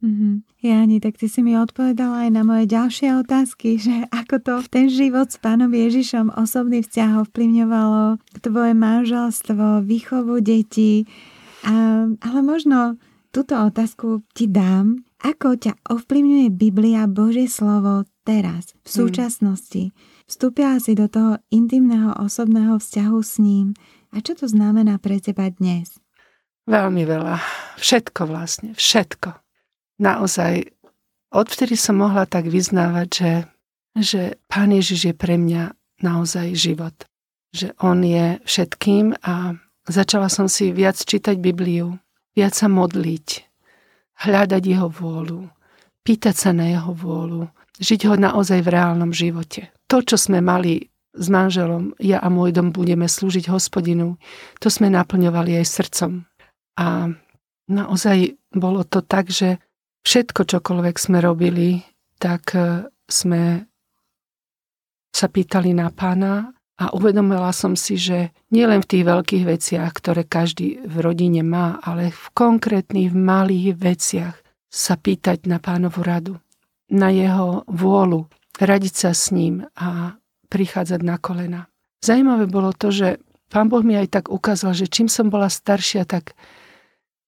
Mm-hmm. 0.01 0.65
Jani, 0.65 0.97
tak 0.97 1.21
ty 1.21 1.29
si 1.29 1.45
mi 1.45 1.61
odpovedala 1.61 2.25
aj 2.25 2.31
na 2.33 2.41
moje 2.41 2.65
ďalšie 2.73 3.21
otázky, 3.21 3.77
že 3.77 4.09
ako 4.09 4.41
to 4.41 4.55
ten 4.73 4.89
život 4.89 5.29
s 5.29 5.37
pánom 5.37 5.69
Ježišom 5.69 6.33
osobný 6.41 6.81
vzťah 6.81 7.29
ovplyvňovalo 7.29 8.17
tvoje 8.41 8.73
manželstvo, 8.73 9.85
výchovu 9.85 10.41
detí. 10.41 11.05
A, 11.69 12.09
ale 12.09 12.39
možno 12.41 12.97
túto 13.29 13.61
otázku 13.61 14.25
ti 14.33 14.49
dám. 14.49 15.05
Ako 15.21 15.61
ťa 15.61 15.77
ovplyvňuje 15.93 16.49
Biblia, 16.49 17.05
Božie 17.05 17.45
slovo 17.45 18.09
teraz, 18.31 18.71
v 18.87 18.87
mm. 18.87 18.95
súčasnosti? 19.03 19.83
Vstúpila 20.31 20.79
si 20.79 20.95
do 20.95 21.11
toho 21.11 21.43
intimného 21.51 22.15
osobného 22.15 22.79
vzťahu 22.79 23.19
s 23.19 23.43
ním. 23.43 23.75
A 24.15 24.23
čo 24.23 24.39
to 24.39 24.47
znamená 24.47 25.03
pre 25.03 25.19
teba 25.19 25.51
dnes? 25.51 25.99
Veľmi 26.71 27.03
veľa. 27.03 27.43
Všetko 27.83 28.31
vlastne. 28.31 28.79
Všetko. 28.79 29.35
Naozaj, 29.99 30.71
odvtedy 31.35 31.75
som 31.75 31.99
mohla 31.99 32.31
tak 32.31 32.47
vyznávať, 32.47 33.09
že, 33.11 33.33
že 33.99 34.23
Pán 34.47 34.71
Ježiš 34.71 35.11
je 35.11 35.15
pre 35.19 35.35
mňa 35.35 35.75
naozaj 35.99 36.55
život. 36.55 36.95
Že 37.51 37.75
On 37.83 37.99
je 37.99 38.39
všetkým 38.47 39.19
a 39.27 39.59
začala 39.91 40.31
som 40.31 40.47
si 40.47 40.71
viac 40.71 40.95
čítať 40.95 41.43
Bibliu, 41.43 41.99
viac 42.39 42.55
sa 42.55 42.71
modliť, 42.71 43.51
hľadať 44.23 44.63
Jeho 44.63 44.87
vôľu, 44.87 45.51
pýtať 46.07 46.35
sa 46.39 46.51
na 46.55 46.71
Jeho 46.71 46.95
vôľu, 46.95 47.51
žiť 47.81 48.01
ho 48.07 48.15
naozaj 48.15 48.61
v 48.63 48.73
reálnom 48.73 49.11
živote 49.11 49.73
to, 49.91 50.07
čo 50.07 50.15
sme 50.15 50.39
mali 50.39 50.87
s 51.11 51.27
manželom, 51.27 51.99
ja 51.99 52.23
a 52.23 52.31
môj 52.31 52.55
dom 52.55 52.71
budeme 52.71 53.11
slúžiť 53.11 53.51
hospodinu, 53.51 54.15
to 54.63 54.71
sme 54.71 54.87
naplňovali 54.95 55.59
aj 55.59 55.67
srdcom. 55.67 56.23
A 56.79 57.11
naozaj 57.67 58.39
bolo 58.55 58.87
to 58.87 59.03
tak, 59.03 59.27
že 59.27 59.59
všetko, 60.07 60.47
čokoľvek 60.47 60.95
sme 60.95 61.19
robili, 61.19 61.83
tak 62.23 62.55
e, 62.55 62.87
sme 63.11 63.67
sa 65.11 65.27
pýtali 65.27 65.75
na 65.75 65.91
pána 65.91 66.55
a 66.79 66.95
uvedomila 66.95 67.51
som 67.51 67.75
si, 67.75 67.99
že 67.99 68.31
nielen 68.55 68.87
v 68.87 68.91
tých 68.95 69.05
veľkých 69.11 69.45
veciach, 69.51 69.91
ktoré 69.91 70.23
každý 70.23 70.79
v 70.87 70.95
rodine 71.03 71.43
má, 71.43 71.83
ale 71.83 72.15
v 72.15 72.25
konkrétnych, 72.31 73.11
malých 73.11 73.75
veciach 73.75 74.35
sa 74.71 74.95
pýtať 74.95 75.51
na 75.51 75.59
pánovu 75.59 76.07
radu, 76.07 76.39
na 76.91 77.09
jeho 77.15 77.63
vôľu, 77.71 78.27
radiť 78.59 78.95
sa 78.95 79.11
s 79.15 79.31
ním 79.31 79.65
a 79.79 80.19
prichádzať 80.51 81.01
na 81.07 81.17
kolena. 81.17 81.71
Zajímavé 82.03 82.51
bolo 82.51 82.75
to, 82.75 82.91
že 82.91 83.23
pán 83.49 83.71
Boh 83.71 83.87
mi 83.87 83.95
aj 83.95 84.21
tak 84.21 84.25
ukázal, 84.29 84.75
že 84.75 84.91
čím 84.91 85.07
som 85.07 85.31
bola 85.31 85.47
staršia, 85.47 86.05
tak, 86.05 86.35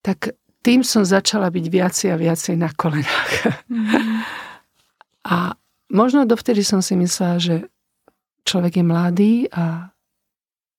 tak 0.03 0.35
tým 0.67 0.83
som 0.83 1.07
začala 1.07 1.51
byť 1.51 1.65
viacej 1.71 2.09
a 2.11 2.21
viacej 2.21 2.55
na 2.59 2.71
kolenách. 2.75 3.31
Mm. 3.71 4.23
a 5.33 5.55
možno 5.91 6.27
dovtedy 6.27 6.67
som 6.67 6.83
si 6.83 6.99
myslela, 6.99 7.39
že 7.39 7.57
človek 8.43 8.83
je 8.83 8.85
mladý 8.85 9.35
a 9.55 9.95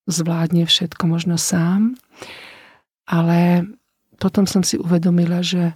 zvládne 0.07 0.67
všetko 0.67 1.03
možno 1.07 1.39
sám, 1.39 1.95
ale 3.07 3.67
potom 4.19 4.47
som 4.47 4.63
si 4.63 4.75
uvedomila, 4.75 5.43
že 5.43 5.75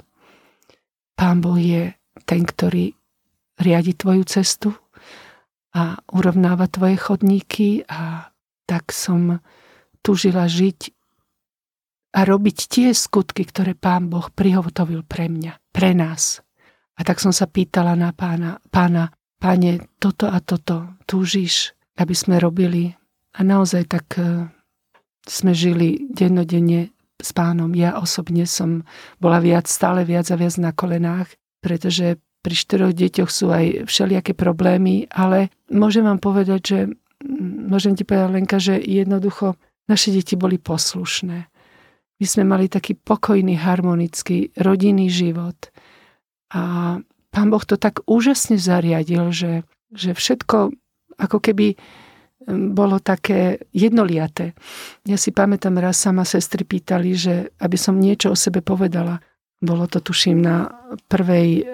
Pán 1.18 1.42
Boh 1.42 1.58
je 1.58 1.97
ten, 2.24 2.42
ktorý 2.48 2.96
riadi 3.58 3.94
tvoju 3.98 4.24
cestu 4.26 4.70
a 5.74 5.98
urovnáva 6.14 6.70
tvoje 6.70 6.98
chodníky 6.98 7.86
a 7.90 8.30
tak 8.66 8.94
som 8.94 9.42
tužila 10.02 10.46
žiť 10.48 10.94
a 12.18 12.26
robiť 12.26 12.58
tie 12.72 12.90
skutky, 12.96 13.46
ktoré 13.46 13.78
Pán 13.78 14.10
Boh 14.10 14.32
prihotovil 14.32 15.06
pre 15.06 15.30
mňa, 15.30 15.60
pre 15.70 15.94
nás. 15.94 16.42
A 16.98 17.06
tak 17.06 17.22
som 17.22 17.30
sa 17.30 17.46
pýtala 17.46 17.94
na 17.94 18.10
pána, 18.10 18.58
pána, 18.74 19.14
páne, 19.38 19.86
toto 20.02 20.26
a 20.26 20.42
toto 20.42 20.98
túžiš, 21.06 21.78
aby 22.02 22.14
sme 22.18 22.42
robili. 22.42 22.90
A 23.38 23.46
naozaj 23.46 23.86
tak 23.86 24.18
e, 24.18 24.50
sme 25.30 25.54
žili 25.54 26.10
dennodenne 26.10 26.90
s 27.22 27.30
pánom. 27.38 27.70
Ja 27.78 28.02
osobne 28.02 28.50
som 28.50 28.82
bola 29.22 29.38
viac, 29.38 29.70
stále 29.70 30.02
viac 30.02 30.26
a 30.34 30.40
viac 30.42 30.58
na 30.58 30.74
kolenách, 30.74 31.38
pretože 31.60 32.22
pri 32.46 32.56
štyroch 32.56 32.94
deťoch 32.96 33.30
sú 33.30 33.52
aj 33.52 33.90
všelijaké 33.90 34.32
problémy, 34.38 35.10
ale 35.12 35.52
môžem 35.68 36.06
vám 36.06 36.22
povedať, 36.22 36.62
že 36.64 36.80
môžem 37.68 37.98
ti 37.98 38.08
povedať 38.08 38.30
Lenka, 38.32 38.58
že 38.62 38.80
jednoducho 38.80 39.60
naše 39.90 40.14
deti 40.16 40.40
boli 40.40 40.62
poslušné. 40.62 41.38
My 42.18 42.26
sme 42.26 42.44
mali 42.48 42.66
taký 42.72 42.98
pokojný, 42.98 43.58
harmonický 43.60 44.56
rodinný 44.58 45.12
život. 45.12 45.58
A 46.54 46.98
pán 47.30 47.48
Boh 47.52 47.62
to 47.62 47.78
tak 47.78 48.02
úžasne 48.10 48.58
zariadil, 48.58 49.30
že, 49.30 49.68
že 49.94 50.18
všetko 50.18 50.74
ako 51.18 51.38
keby 51.42 51.78
bolo 52.48 53.04
také 53.04 53.60
jednoliaté. 53.76 54.56
Ja 55.04 55.20
si 55.20 55.36
pamätám, 55.36 55.84
raz 55.84 56.00
sa 56.00 56.16
ma 56.16 56.24
sestry 56.24 56.64
pýtali, 56.64 57.12
že 57.12 57.52
aby 57.60 57.76
som 57.76 58.00
niečo 58.00 58.32
o 58.32 58.40
sebe 58.40 58.64
povedala. 58.64 59.20
Bolo 59.58 59.90
to, 59.90 59.98
tuším, 59.98 60.38
na 60.38 60.70
prvej, 61.10 61.50
e, 61.62 61.74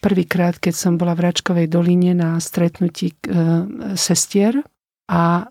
prvýkrát, 0.00 0.56
keď 0.56 0.74
som 0.74 0.92
bola 0.96 1.12
v 1.12 1.28
Račkovej 1.28 1.68
doline 1.68 2.16
na 2.16 2.40
stretnutí 2.40 3.12
e, 3.12 3.16
sestier 4.00 4.64
a 5.12 5.44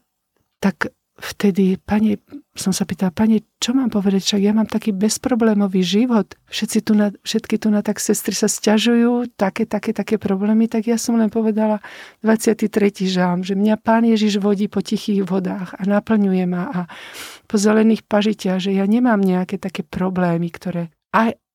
tak 0.57 0.89
vtedy, 1.21 1.77
pane, 1.77 2.17
som 2.57 2.73
sa 2.73 2.83
pýtala, 2.83 3.13
pane, 3.13 3.45
čo 3.61 3.77
mám 3.77 3.93
povedať, 3.93 4.25
však 4.25 4.41
ja 4.41 4.57
mám 4.57 4.65
taký 4.65 4.89
bezproblémový 4.89 5.85
život. 5.85 6.33
Všetci 6.49 6.79
tu 6.81 6.97
na, 6.97 7.13
všetky 7.21 7.61
tu 7.61 7.69
na 7.69 7.85
tak 7.85 8.01
sestry 8.01 8.33
sa 8.33 8.49
stiažujú, 8.49 9.29
také, 9.37 9.69
také, 9.69 9.93
také 9.93 10.17
problémy, 10.17 10.65
tak 10.65 10.89
ja 10.89 10.97
som 10.97 11.15
len 11.21 11.29
povedala 11.29 11.77
23. 12.25 12.65
žám, 13.05 13.45
že 13.45 13.53
mňa 13.53 13.77
pán 13.77 14.03
Ježiš 14.03 14.41
vodí 14.41 14.65
po 14.65 14.81
tichých 14.81 15.21
vodách 15.29 15.77
a 15.77 15.85
naplňuje 15.85 16.45
ma 16.49 16.63
a 16.73 16.79
po 17.45 17.55
zelených 17.61 18.01
pažitiach, 18.09 18.57
že 18.57 18.73
ja 18.73 18.89
nemám 18.89 19.21
nejaké 19.21 19.61
také 19.61 19.85
problémy, 19.85 20.49
ktoré 20.49 20.89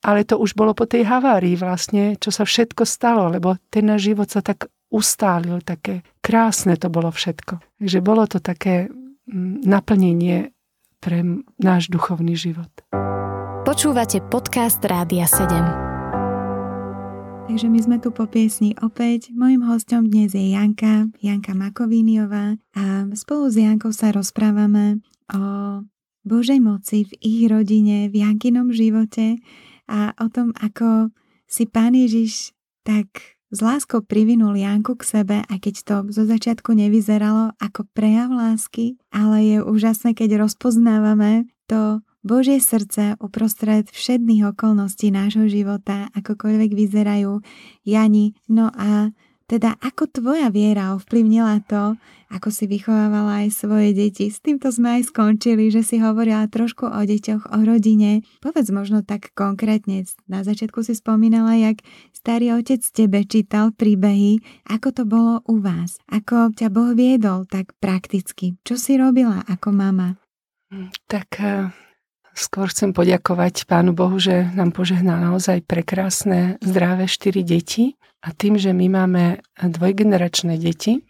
ale 0.06 0.22
to 0.22 0.38
už 0.38 0.54
bolo 0.54 0.70
po 0.70 0.86
tej 0.86 1.02
havárii 1.02 1.58
vlastne, 1.58 2.14
čo 2.14 2.30
sa 2.30 2.46
všetko 2.46 2.86
stalo, 2.86 3.26
lebo 3.26 3.58
ten 3.74 3.90
náš 3.90 4.14
život 4.14 4.30
sa 4.30 4.38
tak 4.38 4.70
ustálil, 4.86 5.58
také 5.66 6.06
krásne 6.22 6.78
to 6.78 6.86
bolo 6.86 7.10
všetko. 7.10 7.58
Takže 7.82 7.98
bolo 8.06 8.22
to 8.30 8.38
také 8.38 8.86
mm, 8.86 9.66
naplnenie 9.66 10.54
pre 11.02 11.26
náš 11.58 11.90
duchovný 11.90 12.38
život. 12.38 12.70
Počúvate 13.66 14.22
podcast 14.30 14.78
Rádia 14.86 15.26
7. 15.26 17.50
Takže 17.50 17.66
my 17.66 17.78
sme 17.82 17.98
tu 17.98 18.14
po 18.14 18.30
piesni 18.30 18.78
opäť. 18.78 19.34
Mojím 19.34 19.66
hostom 19.66 20.06
dnes 20.06 20.34
je 20.34 20.54
Janka, 20.54 21.10
Janka 21.18 21.54
Makovíniová 21.54 22.54
a 22.78 23.10
spolu 23.18 23.50
s 23.50 23.58
Jankou 23.58 23.90
sa 23.90 24.14
rozprávame 24.14 25.02
o 25.34 25.42
Božej 26.26 26.58
moci 26.58 27.06
v 27.06 27.12
ich 27.22 27.42
rodine, 27.50 28.10
v 28.10 28.22
Jankinom 28.22 28.70
živote 28.70 29.38
a 29.87 30.12
o 30.18 30.27
tom, 30.31 30.51
ako 30.59 31.14
si 31.46 31.66
Pán 31.66 31.94
Ježiš 31.94 32.55
tak 32.83 33.38
s 33.51 33.59
láskou 33.62 34.03
privinul 34.03 34.59
Janku 34.59 34.99
k 34.99 35.07
sebe, 35.07 35.37
aj 35.46 35.59
keď 35.62 35.75
to 35.87 35.96
zo 36.11 36.27
začiatku 36.27 36.75
nevyzeralo 36.75 37.55
ako 37.62 37.87
prejav 37.94 38.31
lásky, 38.35 38.99
ale 39.14 39.42
je 39.46 39.59
úžasné, 39.62 40.18
keď 40.18 40.42
rozpoznávame 40.42 41.46
to 41.70 42.03
Božie 42.27 42.59
srdce 42.59 43.14
uprostred 43.22 43.87
všetných 43.87 44.51
okolností 44.51 45.14
nášho 45.14 45.46
života, 45.46 46.11
akokoľvek 46.11 46.70
vyzerajú. 46.75 47.38
Jani, 47.87 48.35
no 48.51 48.66
a 48.75 49.14
teda 49.46 49.78
ako 49.78 50.11
tvoja 50.11 50.50
viera 50.50 50.98
ovplyvnila 50.98 51.62
to, 51.70 51.94
ako 52.35 52.50
si 52.50 52.66
vychovávala 52.66 53.46
aj 53.46 53.54
svoje 53.54 53.94
deti. 53.94 54.26
S 54.26 54.42
týmto 54.42 54.74
sme 54.74 54.98
aj 54.98 55.14
skončili, 55.14 55.70
že 55.70 55.87
si 55.87 56.02
hovorila 56.02 56.50
trošku 56.50 56.90
o 56.90 57.00
deťoch, 57.06 57.54
o 57.54 57.59
rodine. 57.62 58.26
Povedz 58.42 58.74
možno 58.74 59.06
tak 59.06 59.30
konkrétne. 59.38 60.02
Na 60.26 60.42
začiatku 60.42 60.82
si 60.82 60.98
spomínala, 60.98 61.54
jak 61.54 61.87
starý 62.11 62.59
otec 62.59 62.82
tebe 62.90 63.22
čítal 63.22 63.70
príbehy. 63.70 64.42
Ako 64.66 64.90
to 64.90 65.06
bolo 65.06 65.46
u 65.46 65.62
vás? 65.62 66.02
Ako 66.11 66.50
ťa 66.50 66.66
Boh 66.66 66.98
viedol 66.98 67.46
tak 67.46 67.70
prakticky? 67.78 68.59
Čo 68.66 68.74
si 68.74 68.98
robila 68.98 69.46
ako 69.46 69.70
mama? 69.70 70.18
Tak 71.06 71.28
eh, 71.38 71.70
Skôr 72.37 72.68
chcem 72.68 72.92
poďakovať 72.92 73.64
Pánu 73.64 73.96
Bohu, 73.96 74.20
že 74.20 74.52
nám 74.52 74.76
požehnal 74.76 75.24
naozaj 75.24 75.64
prekrásne, 75.64 76.61
zdravé 76.61 77.09
štyri 77.09 77.40
deti. 77.40 77.96
A 78.26 78.34
tým, 78.34 78.58
že 78.58 78.74
my 78.74 78.90
máme 78.90 79.24
dvojgeneračné 79.54 80.58
deti, 80.58 81.06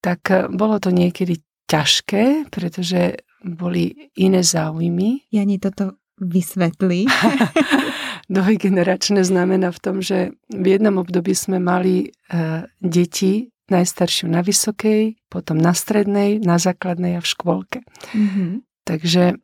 tak 0.00 0.48
bolo 0.48 0.80
to 0.80 0.88
niekedy 0.88 1.44
ťažké, 1.68 2.48
pretože 2.48 3.20
boli 3.44 4.08
iné 4.16 4.40
záujmy. 4.40 5.28
Jani 5.28 5.60
toto 5.60 6.00
vysvetlí. 6.16 7.04
Dvojgeneračné 8.32 9.20
znamená 9.20 9.68
v 9.68 9.82
tom, 9.84 9.96
že 10.00 10.32
v 10.48 10.66
jednom 10.76 10.96
období 10.96 11.36
sme 11.36 11.60
mali 11.60 12.08
uh, 12.08 12.64
deti 12.80 13.52
najstaršiu 13.68 14.28
na 14.28 14.40
vysokej, 14.44 15.16
potom 15.28 15.56
na 15.56 15.72
strednej, 15.72 16.40
na 16.40 16.60
základnej 16.60 17.16
a 17.16 17.24
v 17.24 17.28
škôlke. 17.28 17.78
Mm-hmm. 18.12 18.50
Takže 18.84 19.24
e, 19.32 19.36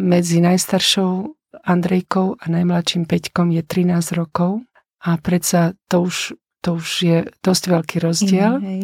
medzi 0.00 0.40
najstaršou 0.40 1.36
Andrejkou 1.68 2.40
a 2.40 2.44
najmladším 2.48 3.04
Peťkom 3.04 3.52
je 3.52 3.60
13 3.60 4.16
rokov 4.16 4.64
a 5.04 5.20
predsa 5.20 5.76
to 5.92 6.08
už, 6.08 6.32
to 6.64 6.80
už 6.80 6.88
je 7.04 7.18
dosť 7.44 7.64
veľký 7.68 7.96
rozdiel. 8.00 8.56
Mm, 8.56 8.64
hej. 8.64 8.82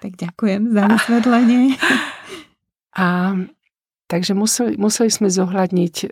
Tak 0.00 0.12
ďakujem 0.16 0.62
za 0.72 0.82
vysvetlenie. 0.88 1.64
A, 1.76 1.84
a 3.04 3.06
takže 4.08 4.32
museli, 4.32 4.80
museli 4.80 5.12
sme 5.12 5.28
zohľadniť 5.28 5.94
e, 6.02 6.06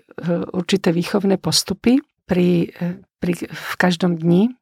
určité 0.52 0.92
výchovné 0.92 1.40
postupy 1.40 2.04
pri, 2.28 2.68
e, 2.68 3.00
pri, 3.18 3.32
v 3.48 3.72
každom 3.80 4.20
dni, 4.20 4.52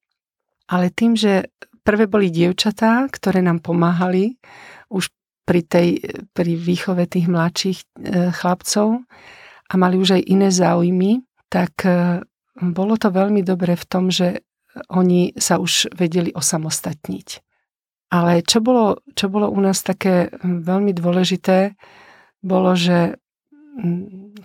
ale 0.70 0.94
tým, 0.94 1.18
že 1.18 1.50
prvé 1.82 2.06
boli 2.06 2.30
dievčatá, 2.30 3.10
ktoré 3.10 3.42
nám 3.42 3.58
pomáhali 3.60 4.38
už 4.94 5.10
pri, 5.42 5.64
tej, 5.66 5.88
pri 6.32 6.54
výchove 6.54 7.02
tých 7.10 7.26
mladších 7.26 7.78
e, 7.82 7.86
chlapcov, 8.30 9.02
a 9.68 9.76
mali 9.76 10.00
už 10.00 10.16
aj 10.16 10.22
iné 10.32 10.48
záujmy, 10.48 11.28
tak 11.52 11.84
bolo 12.56 12.96
to 12.96 13.12
veľmi 13.12 13.44
dobré 13.44 13.76
v 13.76 13.84
tom, 13.84 14.08
že 14.08 14.47
oni 14.88 15.34
sa 15.34 15.58
už 15.58 15.92
vedeli 15.94 16.30
osamostatniť. 16.30 17.28
Ale 18.08 18.40
čo 18.40 18.64
bolo, 18.64 19.04
čo 19.12 19.28
bolo 19.28 19.52
u 19.52 19.60
nás 19.60 19.84
také 19.84 20.32
veľmi 20.40 20.96
dôležité, 20.96 21.76
bolo, 22.40 22.72
že 22.72 23.20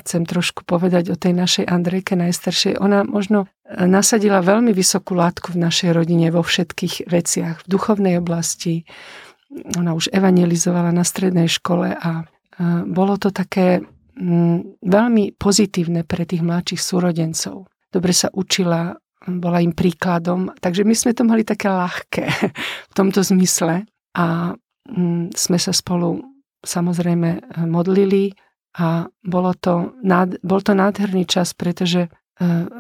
chcem 0.04 0.28
trošku 0.28 0.68
povedať 0.68 1.14
o 1.14 1.18
tej 1.18 1.34
našej 1.34 1.66
Andrejke 1.66 2.14
najstaršej. 2.14 2.78
Ona 2.78 3.08
možno 3.08 3.50
e, 3.66 3.88
nasadila 3.88 4.46
veľmi 4.46 4.70
vysokú 4.76 5.18
látku 5.18 5.58
v 5.58 5.64
našej 5.64 5.90
rodine 5.96 6.30
vo 6.30 6.46
všetkých 6.46 7.10
veciach, 7.10 7.66
v 7.66 7.70
duchovnej 7.70 8.22
oblasti. 8.22 8.86
Ona 9.80 9.98
už 9.98 10.14
evangelizovala 10.14 10.94
na 10.94 11.02
strednej 11.02 11.50
škole 11.50 11.98
a 11.98 12.12
e, 12.22 12.24
bolo 12.86 13.18
to 13.18 13.34
také 13.34 13.82
Mm, 14.14 14.78
veľmi 14.86 15.34
pozitívne 15.42 16.06
pre 16.06 16.30
tých 16.30 16.46
mladších 16.46 16.82
súrodencov. 16.82 17.66
Dobre 17.90 18.14
sa 18.14 18.30
učila, 18.30 18.94
bola 19.28 19.64
im 19.64 19.72
príkladom, 19.72 20.52
takže 20.60 20.84
my 20.84 20.96
sme 20.96 21.12
to 21.16 21.24
mali 21.24 21.48
také 21.48 21.72
ľahké 21.72 22.26
v 22.92 22.94
tomto 22.94 23.24
zmysle. 23.24 23.88
A 24.14 24.54
mm, 24.88 25.34
sme 25.34 25.58
sa 25.58 25.74
spolu 25.74 26.22
samozrejme 26.64 27.60
modlili 27.68 28.36
a 28.80 29.06
bolo 29.22 29.52
to, 29.54 29.94
bol 30.42 30.62
to 30.64 30.74
nádherný 30.74 31.28
čas, 31.30 31.54
pretože 31.54 32.08
e, 32.08 32.10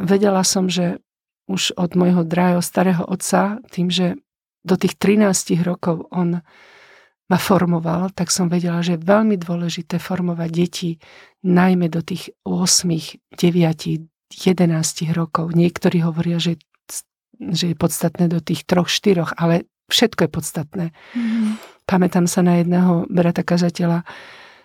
vedela 0.01 0.41
som, 0.41 0.71
že 0.71 1.03
už 1.51 1.75
od 1.75 1.93
môjho 1.99 2.23
drahého 2.23 2.63
starého 2.63 3.03
otca, 3.03 3.60
tým, 3.69 3.91
že 3.91 4.15
do 4.63 4.79
tých 4.79 4.95
13 4.95 5.60
rokov 5.67 6.08
on 6.10 6.39
ma 7.27 7.39
formoval, 7.39 8.12
tak 8.15 8.32
som 8.32 8.47
vedela, 8.47 8.79
že 8.79 8.95
je 8.95 9.06
veľmi 9.06 9.36
dôležité 9.36 9.99
formovať 9.99 10.49
deti 10.51 10.89
najmä 11.43 11.91
do 11.91 11.99
tých 11.99 12.32
8, 12.47 12.88
9, 13.36 14.12
11 14.34 15.13
rokov. 15.13 15.54
Niektorí 15.54 16.02
hovoria, 16.02 16.41
že, 16.41 16.58
že 17.38 17.74
je 17.74 17.76
podstatné 17.78 18.28
do 18.28 18.41
tých 18.41 18.65
3, 18.65 18.86
4, 18.86 19.38
ale 19.38 19.69
všetko 19.93 20.26
je 20.26 20.30
podstatné. 20.32 20.86
Mm-hmm. 20.91 21.46
Pamätám 21.86 22.26
sa 22.26 22.41
na 22.41 22.63
jedného 22.63 23.06
brata 23.12 23.46
kazateľa, 23.46 24.08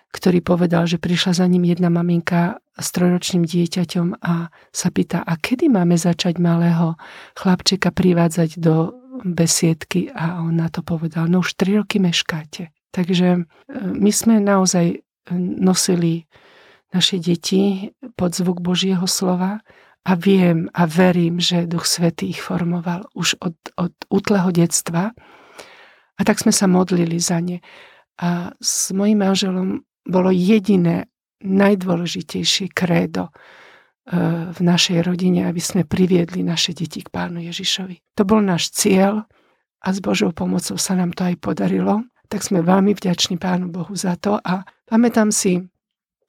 ktorý 0.09 0.41
povedal, 0.41 0.89
že 0.89 0.97
prišla 0.97 1.37
za 1.37 1.45
ním 1.45 1.69
jedna 1.69 1.93
maminka 1.93 2.57
s 2.73 2.89
trojročným 2.95 3.45
dieťaťom 3.45 4.23
a 4.23 4.49
sa 4.73 4.89
pýta, 4.89 5.21
a 5.21 5.37
kedy 5.37 5.69
máme 5.69 5.99
začať 5.99 6.41
malého 6.41 6.97
chlapčeka 7.37 7.93
privádzať 7.93 8.57
do 8.57 8.95
besiedky 9.21 10.09
a 10.15 10.41
on 10.41 10.57
na 10.57 10.71
to 10.71 10.81
povedal, 10.81 11.27
no 11.27 11.43
už 11.43 11.59
tri 11.59 11.75
roky 11.75 11.99
meškáte. 11.99 12.71
Takže 12.95 13.27
e, 13.35 13.39
my 13.75 14.11
sme 14.15 14.39
naozaj 14.39 14.85
e, 14.89 14.97
nosili 15.37 16.25
naše 16.93 17.21
deti 17.21 17.93
pod 18.17 18.33
zvuk 18.33 18.61
Božieho 18.61 19.05
slova 19.05 19.61
a 20.03 20.11
viem 20.15 20.71
a 20.73 20.89
verím, 20.89 21.37
že 21.37 21.69
Duch 21.69 21.85
Svetý 21.85 22.33
ich 22.33 22.41
formoval 22.41 23.05
už 23.13 23.37
od, 23.39 23.55
od 23.77 23.93
útleho 24.09 24.49
detstva. 24.49 25.13
A 26.19 26.21
tak 26.25 26.41
sme 26.41 26.51
sa 26.51 26.67
modlili 26.67 27.21
za 27.21 27.39
ne. 27.39 27.61
A 28.19 28.51
s 28.59 28.91
mojím 28.91 29.23
manželom 29.23 29.85
bolo 30.03 30.33
jediné, 30.33 31.07
najdôležitejšie 31.39 32.75
krédo, 32.75 33.31
v 34.49 34.59
našej 34.59 35.05
rodine, 35.05 35.45
aby 35.45 35.61
sme 35.61 35.85
priviedli 35.85 36.41
naše 36.41 36.73
deti 36.73 37.05
k 37.05 37.13
Pánu 37.13 37.45
Ježišovi. 37.45 38.17
To 38.17 38.25
bol 38.25 38.41
náš 38.41 38.73
cieľ 38.73 39.29
a 39.85 39.87
s 39.93 40.01
Božou 40.01 40.33
pomocou 40.33 40.81
sa 40.81 40.97
nám 40.97 41.13
to 41.13 41.29
aj 41.29 41.37
podarilo. 41.37 42.09
Tak 42.25 42.41
sme 42.41 42.65
veľmi 42.65 42.97
vďační 42.97 43.37
Pánu 43.37 43.69
Bohu 43.69 43.93
za 43.93 44.17
to 44.17 44.41
a 44.41 44.65
pamätám 44.89 45.29
si, 45.29 45.61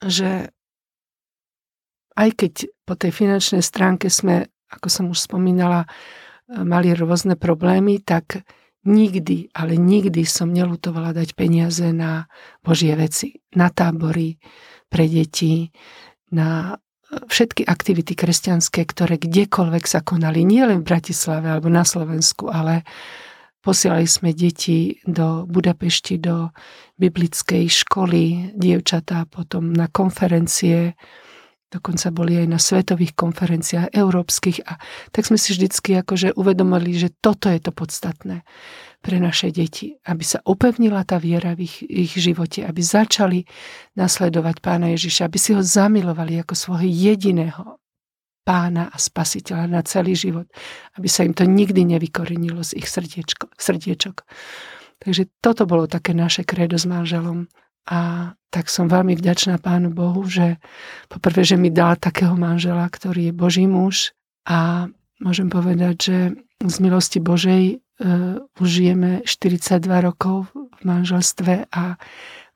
že 0.04 0.50
aj 2.16 2.30
keď 2.36 2.54
po 2.84 2.94
tej 2.98 3.12
finančnej 3.14 3.64
stránke 3.64 4.12
sme, 4.12 4.50
ako 4.68 4.88
som 4.90 5.04
už 5.08 5.24
spomínala, 5.24 5.88
mali 6.50 6.92
rôzne 6.92 7.38
problémy, 7.38 8.02
tak 8.02 8.42
nikdy, 8.84 9.52
ale 9.52 9.76
nikdy 9.76 10.24
som 10.24 10.50
nelutovala 10.50 11.12
dať 11.14 11.36
peniaze 11.36 11.84
na 11.92 12.26
Božie 12.64 12.96
veci, 12.96 13.38
na 13.54 13.68
tábory 13.68 14.40
pre 14.90 15.06
deti, 15.06 15.70
na 16.32 16.80
všetky 17.10 17.66
aktivity 17.66 18.14
kresťanské, 18.14 18.86
ktoré 18.86 19.18
kdekoľvek 19.18 19.84
sa 19.84 20.00
konali, 20.00 20.46
nielen 20.46 20.82
v 20.82 20.88
Bratislave 20.94 21.50
alebo 21.50 21.66
na 21.66 21.82
Slovensku, 21.82 22.48
ale 22.48 22.86
posielali 23.60 24.08
sme 24.08 24.32
deti 24.32 25.00
do 25.04 25.44
Budapešti, 25.44 26.16
do 26.20 26.52
biblickej 26.96 27.68
školy, 27.68 28.52
dievčatá, 28.56 29.28
potom 29.28 29.72
na 29.72 29.88
konferencie, 29.88 30.96
dokonca 31.70 32.10
boli 32.10 32.34
aj 32.40 32.46
na 32.50 32.58
svetových 32.58 33.14
konferenciách 33.14 33.94
európskych 33.94 34.66
a 34.66 34.76
tak 35.14 35.22
sme 35.24 35.38
si 35.38 35.54
vždycky 35.54 35.94
akože 36.02 36.34
uvedomili, 36.34 36.98
že 36.98 37.14
toto 37.22 37.46
je 37.46 37.62
to 37.62 37.70
podstatné 37.70 38.42
pre 39.00 39.16
naše 39.16 39.48
deti, 39.54 39.96
aby 40.04 40.20
sa 40.20 40.44
upevnila 40.44 41.06
tá 41.06 41.16
viera 41.16 41.56
v 41.56 41.64
ich, 41.64 41.80
ich 41.86 42.12
živote, 42.18 42.66
aby 42.66 42.82
začali 42.84 43.40
nasledovať 43.96 44.60
pána 44.60 44.92
Ježiša, 44.92 45.30
aby 45.30 45.38
si 45.40 45.56
ho 45.56 45.62
zamilovali 45.62 46.42
ako 46.42 46.52
svojho 46.52 46.84
jediného 46.90 47.80
pána 48.42 48.88
a 48.90 48.96
spasiteľa 48.96 49.66
na 49.68 49.80
celý 49.84 50.16
život, 50.16 50.48
aby 50.96 51.08
sa 51.08 51.22
im 51.22 51.36
to 51.36 51.44
nikdy 51.44 51.84
nevykorenilo 51.84 52.64
z 52.64 52.80
ich 52.80 52.88
srdiečko, 52.88 53.52
srdiečok. 53.54 54.24
Takže 55.00 55.32
toto 55.40 55.64
bolo 55.64 55.88
také 55.88 56.12
naše 56.12 56.44
kredo 56.44 56.76
s 56.76 56.84
manželom. 56.84 57.48
A 57.88 58.32
tak 58.52 58.68
som 58.68 58.92
veľmi 58.92 59.16
vďačná 59.16 59.56
Pánu 59.56 59.90
Bohu, 59.90 60.22
že 60.28 60.60
poprvé, 61.08 61.42
že 61.42 61.56
mi 61.56 61.72
dal 61.72 61.96
takého 61.96 62.36
manžela, 62.36 62.84
ktorý 62.86 63.32
je 63.32 63.34
Boží 63.34 63.64
muž 63.64 64.12
a 64.44 64.90
môžem 65.18 65.48
povedať, 65.48 65.94
že 65.96 66.16
z 66.60 66.76
milosti 66.84 67.18
Božej 67.24 67.80
uh, 67.80 68.36
už 68.60 68.68
žijeme 68.68 69.24
42 69.24 69.80
rokov 70.04 70.52
v 70.52 70.80
manželstve 70.84 71.72
a 71.72 71.96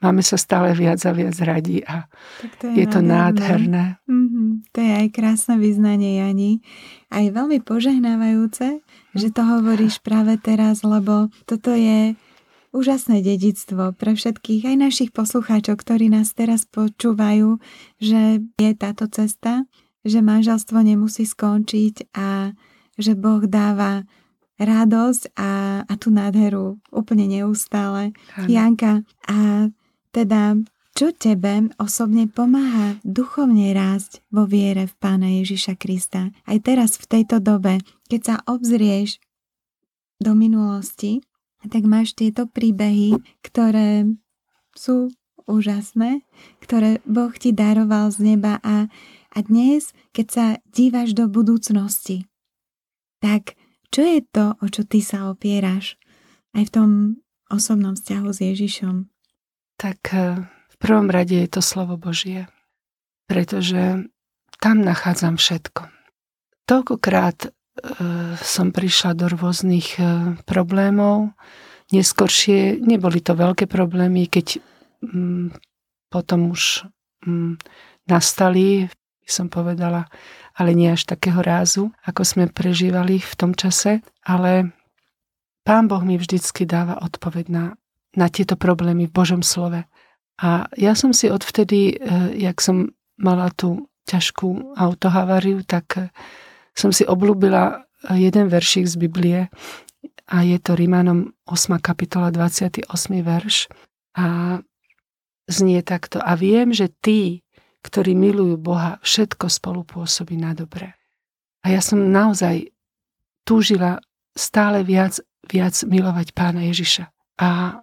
máme 0.05 0.21
sa 0.21 0.37
stále 0.37 0.77
viac 0.77 1.01
a 1.09 1.17
viac 1.17 1.33
radi 1.41 1.81
a 1.89 2.05
tak 2.45 2.53
to 2.61 2.65
je, 2.69 2.85
je 2.85 2.87
to 2.93 3.01
nádherné. 3.01 3.97
Mm-hmm. 4.05 4.49
To 4.77 4.79
je 4.85 4.93
aj 4.93 5.09
krásne 5.17 5.57
vyznanie, 5.57 6.21
Jani. 6.21 6.61
Aj 7.09 7.25
veľmi 7.25 7.65
požehnávajúce, 7.65 8.85
že 9.17 9.29
to 9.33 9.41
hovoríš 9.41 10.05
práve 10.05 10.37
teraz, 10.37 10.85
lebo 10.85 11.33
toto 11.49 11.73
je 11.73 12.13
úžasné 12.75 13.23
dedictvo 13.25 13.95
pre 13.97 14.13
všetkých, 14.19 14.67
aj 14.69 14.77
našich 14.77 15.11
poslucháčov, 15.15 15.81
ktorí 15.81 16.11
nás 16.11 16.35
teraz 16.35 16.67
počúvajú, 16.69 17.63
že 18.03 18.43
je 18.59 18.71
táto 18.75 19.07
cesta, 19.09 19.65
že 20.05 20.21
manželstvo 20.21 20.83
nemusí 20.85 21.25
skončiť 21.25 22.13
a 22.13 22.53
že 22.99 23.17
Boh 23.17 23.47
dáva 23.47 24.05
radosť 24.59 25.35
a, 25.35 25.83
a 25.83 25.93
tú 25.99 26.15
nádheru 26.15 26.79
úplne 26.95 27.27
neustále. 27.27 28.15
Ano. 28.39 28.47
Janka, 28.47 28.93
a 29.27 29.71
teda 30.15 30.63
čo 30.95 31.11
tebe 31.11 31.75
osobne 31.83 32.31
pomáha 32.31 33.03
duchovne 33.03 33.75
rásť 33.75 34.23
vo 34.31 34.47
viere 34.47 34.87
v 34.87 34.95
Pána 35.03 35.27
Ježiša 35.43 35.75
Krista? 35.75 36.31
Aj 36.47 36.59
teraz 36.63 36.95
v 37.03 37.11
tejto 37.11 37.43
dobe, 37.43 37.83
keď 38.07 38.21
sa 38.23 38.37
obzrieš 38.47 39.19
do 40.23 40.39
minulosti, 40.39 41.19
tak 41.67 41.83
máš 41.83 42.15
tieto 42.15 42.47
príbehy, 42.47 43.19
ktoré 43.43 44.07
sú 44.71 45.11
úžasné, 45.51 46.23
ktoré 46.63 47.03
Boh 47.03 47.35
ti 47.35 47.51
daroval 47.51 48.15
z 48.15 48.37
neba 48.37 48.63
a, 48.63 48.87
a 49.35 49.39
dnes, 49.43 49.91
keď 50.15 50.27
sa 50.31 50.47
díváš 50.71 51.19
do 51.19 51.27
budúcnosti, 51.27 52.31
tak 53.19 53.59
čo 53.91 54.07
je 54.07 54.23
to, 54.31 54.55
o 54.63 54.67
čo 54.71 54.87
ty 54.87 55.03
sa 55.03 55.27
opieraš 55.27 55.99
aj 56.55 56.71
v 56.71 56.75
tom 56.75 56.91
osobnom 57.51 57.99
vzťahu 57.99 58.29
s 58.31 58.39
Ježišom? 58.41 59.14
Tak 59.85 60.01
eh, 60.17 60.41
v 60.49 60.77
prvom 60.81 61.13
rade 61.13 61.37
je 61.37 61.49
to 61.53 61.61
slovo 61.61 62.01
Božie, 62.01 62.49
pretože 63.29 64.09
tam 64.57 64.81
nachádzam 64.81 65.37
všetko. 65.37 65.93
Toľkokrát 66.65 67.53
E, 67.75 67.91
som 68.39 68.71
prišla 68.71 69.19
do 69.19 69.27
rôznych 69.27 69.99
e, 69.99 70.39
problémov. 70.47 71.35
Neskoršie 71.91 72.79
neboli 72.79 73.19
to 73.19 73.35
veľké 73.35 73.67
problémy, 73.67 74.31
keď 74.31 74.63
mm, 75.03 75.59
potom 76.07 76.55
už 76.55 76.87
mm, 77.27 77.59
nastali, 78.07 78.87
som 79.27 79.51
povedala, 79.51 80.07
ale 80.55 80.71
nie 80.71 80.87
až 80.87 81.03
takého 81.03 81.43
rázu, 81.43 81.91
ako 82.07 82.23
sme 82.23 82.45
prežívali 82.47 83.19
v 83.19 83.35
tom 83.35 83.59
čase, 83.59 84.07
ale 84.23 84.71
Pán 85.67 85.91
Boh 85.91 86.05
mi 86.07 86.15
vždycky 86.15 86.63
dáva 86.63 87.03
odpoveď 87.03 87.47
na, 87.51 87.65
na 88.15 88.31
tieto 88.31 88.55
problémy 88.55 89.11
v 89.11 89.15
Božom 89.15 89.43
slove. 89.43 89.87
A 90.43 90.67
ja 90.75 90.99
som 90.99 91.15
si 91.15 91.31
odvtedy, 91.31 91.95
e, 91.95 91.95
jak 92.39 92.59
som 92.59 92.91
mala 93.19 93.51
tú 93.55 93.87
ťažkú 94.11 94.77
autohavariu, 94.77 95.63
tak 95.65 96.11
som 96.75 96.91
si 96.91 97.07
oblúbila 97.07 97.87
jeden 98.13 98.51
veršik 98.53 98.85
z 98.85 98.95
Biblie 99.01 99.41
a 100.29 100.37
je 100.45 100.59
to 100.61 100.77
Rímanom 100.77 101.33
8. 101.49 101.81
kapitola 101.81 102.29
28. 102.29 102.85
verš 103.25 103.69
a 104.17 104.59
znie 105.49 105.81
takto. 105.81 106.21
A 106.21 106.37
viem, 106.37 106.73
že 106.73 106.89
tí, 107.01 107.45
ktorí 107.85 108.17
milujú 108.17 108.57
Boha, 108.61 109.01
všetko 109.05 109.49
spolupôsobí 109.49 110.37
na 110.37 110.53
dobre. 110.53 110.97
A 111.65 111.73
ja 111.73 111.81
som 111.81 112.01
naozaj 112.01 112.73
túžila 113.45 114.01
stále 114.37 114.85
viac, 114.85 115.21
viac 115.49 115.77
milovať 115.85 116.33
pána 116.33 116.65
Ježiša. 116.69 117.09
A 117.41 117.81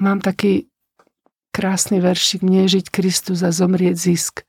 mám 0.00 0.20
taký 0.20 0.68
krásny 1.52 2.04
veršik, 2.04 2.44
mne 2.44 2.68
žiť 2.68 2.92
Kristus 2.92 3.40
a 3.40 3.48
zomrieť 3.48 3.96
zisk. 3.96 4.44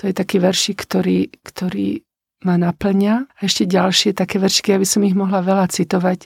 To 0.00 0.08
je 0.08 0.16
taký 0.16 0.40
veršik, 0.40 0.88
ktorý, 0.88 1.28
ktorý 1.44 2.00
ma 2.48 2.56
naplňa. 2.56 3.28
A 3.28 3.38
ešte 3.44 3.68
ďalšie 3.68 4.16
také 4.16 4.40
veršky, 4.40 4.72
aby 4.72 4.88
som 4.88 5.04
ich 5.04 5.12
mohla 5.12 5.44
veľa 5.44 5.68
citovať, 5.68 6.24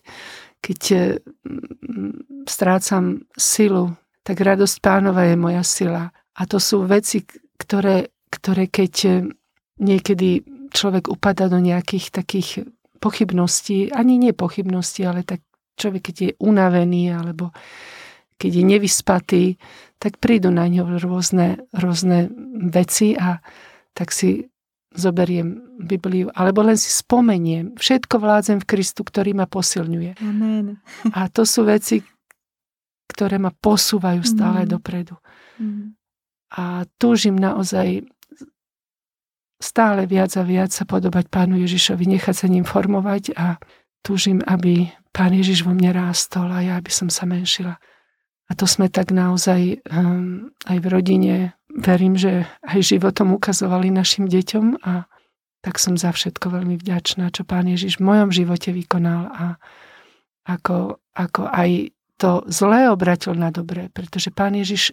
keď 0.62 0.80
eh, 0.94 1.02
strácam 2.46 3.26
silu, 3.34 3.98
tak 4.22 4.38
radosť 4.38 4.76
pánova 4.78 5.26
je 5.26 5.36
moja 5.36 5.66
sila. 5.66 6.14
A 6.14 6.42
to 6.46 6.62
sú 6.62 6.86
veci, 6.86 7.26
ktoré, 7.58 8.14
ktoré 8.30 8.70
keď 8.70 8.94
eh, 9.10 9.14
niekedy 9.82 10.46
človek 10.70 11.10
upada 11.10 11.50
do 11.50 11.58
nejakých 11.58 12.14
takých 12.14 12.70
pochybností, 13.02 13.90
ani 13.90 14.14
nie 14.16 14.32
pochybností, 14.32 15.02
ale 15.02 15.26
tak 15.26 15.42
človek, 15.74 16.10
keď 16.10 16.16
je 16.16 16.30
unavený 16.38 17.14
alebo 17.14 17.50
keď 18.38 18.50
je 18.50 18.64
nevyspatý, 18.64 19.44
tak 20.02 20.18
prídu 20.18 20.50
na 20.50 20.66
ňo 20.68 21.00
rôzne, 21.00 21.64
rôzne 21.72 22.28
veci 22.68 23.14
a 23.14 23.40
tak 23.94 24.10
si 24.10 24.50
zoberiem 24.94 25.78
Bibliu, 25.78 26.30
alebo 26.30 26.62
len 26.62 26.78
si 26.78 26.86
spomeniem. 26.86 27.74
Všetko 27.74 28.22
vládzem 28.22 28.62
v 28.62 28.68
Kristu, 28.68 29.02
ktorý 29.02 29.34
ma 29.34 29.50
posilňuje. 29.50 30.22
Amen. 30.22 30.78
A 31.10 31.26
to 31.26 31.42
sú 31.42 31.66
veci, 31.66 31.98
ktoré 33.10 33.42
ma 33.42 33.50
posúvajú 33.50 34.22
stále 34.22 34.64
mm. 34.64 34.68
dopredu. 34.70 35.18
Mm. 35.58 35.98
A 36.54 36.86
túžim 36.98 37.34
naozaj 37.34 38.06
stále 39.58 40.06
viac 40.06 40.30
a 40.38 40.46
viac 40.46 40.70
sa 40.70 40.86
podobať 40.86 41.26
Pánu 41.26 41.58
Ježišovi, 41.58 42.06
nechať 42.06 42.34
sa 42.34 42.46
ním 42.46 42.62
formovať 42.62 43.34
a 43.34 43.58
túžim, 44.06 44.38
aby 44.46 44.94
Pán 45.14 45.34
Ježiš 45.34 45.66
vo 45.66 45.74
mne 45.74 45.94
rástol 45.94 46.50
a 46.50 46.62
ja 46.62 46.76
by 46.78 46.90
som 46.90 47.08
sa 47.10 47.26
menšila. 47.26 47.78
A 48.44 48.52
to 48.52 48.68
sme 48.68 48.92
tak 48.92 49.08
naozaj 49.08 49.80
um, 49.88 50.52
aj 50.68 50.78
v 50.84 50.86
rodine, 50.92 51.34
verím, 51.72 52.14
že 52.14 52.44
aj 52.60 52.84
životom 52.84 53.32
ukazovali 53.32 53.88
našim 53.88 54.28
deťom 54.28 54.84
a 54.84 55.08
tak 55.64 55.80
som 55.80 55.96
za 55.96 56.12
všetko 56.12 56.52
veľmi 56.52 56.76
vďačná, 56.76 57.32
čo 57.32 57.48
Pán 57.48 57.64
Ježiš 57.64 57.96
v 57.96 58.06
mojom 58.12 58.28
živote 58.28 58.68
vykonal 58.68 59.32
a 59.32 59.46
ako, 60.44 61.00
ako 61.16 61.48
aj 61.48 61.88
to 62.20 62.44
zlé 62.52 62.92
obratil 62.92 63.32
na 63.32 63.48
dobré, 63.48 63.88
pretože 63.88 64.28
Pán 64.28 64.54
Ježiš, 64.60 64.92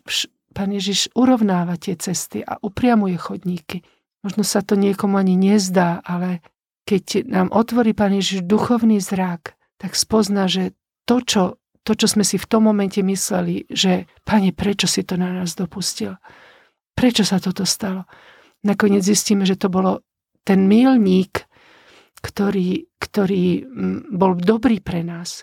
Pán 0.55 0.71
Ježiš 0.71 1.11
urovnáva 1.11 1.75
tie 1.75 1.99
cesty 1.99 2.39
a 2.39 2.55
upriamuje 2.63 3.19
chodníky. 3.19 3.83
Možno 4.23 4.47
sa 4.47 4.63
to 4.63 4.79
niekomu 4.79 5.19
ani 5.19 5.35
nezdá, 5.35 5.99
ale 6.07 6.39
keď 6.87 7.27
nám 7.27 7.51
otvorí 7.51 7.91
Pán 7.91 8.15
Ježiš 8.15 8.47
duchovný 8.47 9.03
zrak, 9.03 9.59
tak 9.75 9.93
spozna, 9.99 10.47
že 10.47 10.71
to, 11.03 11.19
čo 11.19 11.41
to, 11.81 11.97
čo 11.97 12.05
sme 12.05 12.21
si 12.21 12.37
v 12.37 12.49
tom 12.49 12.69
momente 12.69 13.01
mysleli, 13.01 13.65
že 13.65 14.05
Pane, 14.21 14.53
prečo 14.53 14.85
si 14.85 15.01
to 15.01 15.17
na 15.17 15.33
nás 15.41 15.57
dopustil? 15.57 16.13
Prečo 16.93 17.25
sa 17.25 17.41
toto 17.41 17.65
stalo? 17.65 18.05
Nakoniec 18.61 19.01
zistíme, 19.01 19.49
že 19.49 19.57
to 19.57 19.73
bolo 19.73 20.05
ten 20.45 20.69
milník, 20.69 21.49
ktorý, 22.21 22.85
ktorý 23.01 23.65
bol 24.13 24.37
dobrý 24.37 24.77
pre 24.77 25.01
nás. 25.01 25.41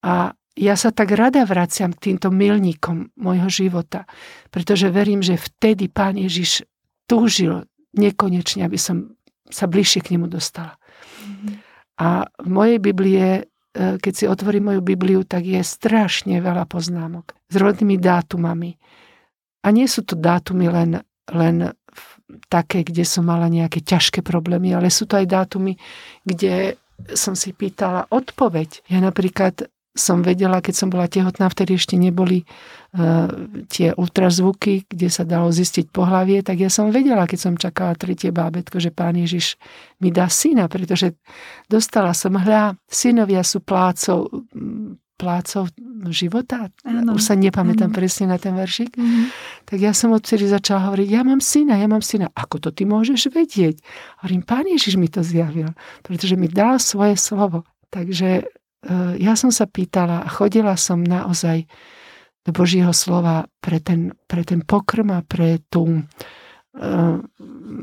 A 0.00 0.32
ja 0.56 0.74
sa 0.80 0.88
tak 0.96 1.12
rada 1.12 1.44
vraciam 1.44 1.92
k 1.92 2.12
týmto 2.12 2.32
milníkom 2.32 3.12
môjho 3.20 3.52
života, 3.52 4.08
pretože 4.48 4.88
verím, 4.88 5.20
že 5.20 5.36
vtedy 5.36 5.92
Pán 5.92 6.16
Ježiš 6.16 6.64
túžil 7.04 7.68
nekonečne, 7.92 8.64
aby 8.64 8.80
som 8.80 9.12
sa 9.52 9.68
bližšie 9.68 10.00
k 10.00 10.16
nemu 10.16 10.32
dostala. 10.32 10.80
Mm-hmm. 11.20 11.54
A 12.00 12.08
v 12.40 12.48
mojej 12.48 12.78
Biblie 12.80 13.28
E, 13.28 13.49
keď 13.74 14.12
si 14.12 14.24
otvorím 14.26 14.74
moju 14.74 14.80
Bibliu, 14.82 15.22
tak 15.22 15.46
je 15.46 15.62
strašne 15.62 16.42
veľa 16.42 16.66
poznámok 16.66 17.34
s 17.46 17.54
rôznymi 17.54 17.96
dátumami. 18.02 18.74
A 19.62 19.70
nie 19.70 19.86
sú 19.86 20.02
to 20.02 20.18
dátumy 20.18 20.72
len, 20.72 21.04
len 21.30 21.70
také, 22.50 22.82
kde 22.82 23.06
som 23.06 23.26
mala 23.26 23.46
nejaké 23.46 23.82
ťažké 23.82 24.26
problémy, 24.26 24.74
ale 24.74 24.90
sú 24.90 25.06
to 25.06 25.18
aj 25.18 25.26
dátumy, 25.26 25.78
kde 26.26 26.78
som 27.14 27.38
si 27.38 27.54
pýtala 27.54 28.10
odpoveď. 28.10 28.86
Ja 28.90 29.00
napríklad 29.00 29.70
som 29.90 30.22
vedela, 30.22 30.62
keď 30.62 30.74
som 30.74 30.88
bola 30.88 31.10
tehotná, 31.10 31.50
vtedy 31.50 31.74
ešte 31.74 31.98
neboli 31.98 32.46
uh, 32.46 33.26
tie 33.66 33.90
ultrazvuky, 33.98 34.86
kde 34.86 35.08
sa 35.10 35.26
dalo 35.26 35.50
zistiť 35.50 35.90
pohlavie, 35.90 36.46
tak 36.46 36.62
ja 36.62 36.70
som 36.70 36.94
vedela, 36.94 37.26
keď 37.26 37.38
som 37.38 37.54
čakala 37.58 37.98
tretie 37.98 38.30
bábetko, 38.30 38.78
že 38.78 38.94
pán 38.94 39.18
Ježiš 39.18 39.58
mi 39.98 40.14
dá 40.14 40.30
syna, 40.30 40.70
pretože 40.70 41.18
dostala 41.66 42.14
som 42.14 42.38
hľa, 42.38 42.78
synovia 42.86 43.42
sú 43.42 43.58
plácov, 43.58 44.30
plácov 45.20 45.68
života. 46.08 46.72
Áno, 46.86 47.20
Už 47.20 47.22
sa 47.28 47.36
nepamätám 47.36 47.92
áno. 47.92 47.96
presne 48.00 48.32
na 48.32 48.40
ten 48.40 48.56
veršik. 48.56 48.96
Mhm. 48.96 49.22
Tak 49.68 49.76
ja 49.76 49.92
som 49.92 50.16
odtedy 50.16 50.48
začala 50.48 50.88
hovoriť, 50.88 51.08
ja 51.12 51.20
mám 51.20 51.44
syna, 51.44 51.76
ja 51.76 51.84
mám 51.84 52.00
syna. 52.00 52.32
Ako 52.32 52.56
to 52.56 52.72
ty 52.72 52.88
môžeš 52.88 53.28
vedieť? 53.28 53.82
Hovorím, 54.24 54.46
pán 54.46 54.64
Ježiš 54.64 54.96
mi 54.96 55.12
to 55.12 55.20
zjavil, 55.20 55.76
pretože 56.00 56.40
mi 56.40 56.48
dal 56.48 56.80
svoje 56.80 57.20
slovo. 57.20 57.68
Takže 57.92 58.48
ja 59.20 59.36
som 59.36 59.52
sa 59.52 59.68
pýtala 59.68 60.24
a 60.24 60.28
chodila 60.32 60.72
som 60.76 61.04
naozaj 61.04 61.68
do 62.44 62.50
Božieho 62.56 62.92
slova 62.96 63.44
pre 63.60 63.80
ten, 63.80 64.16
pre 64.24 64.40
ten 64.44 64.64
pokrm 64.64 65.12
a 65.12 65.20
pre, 65.20 65.60
tú, 65.68 66.00
e, 66.72 67.00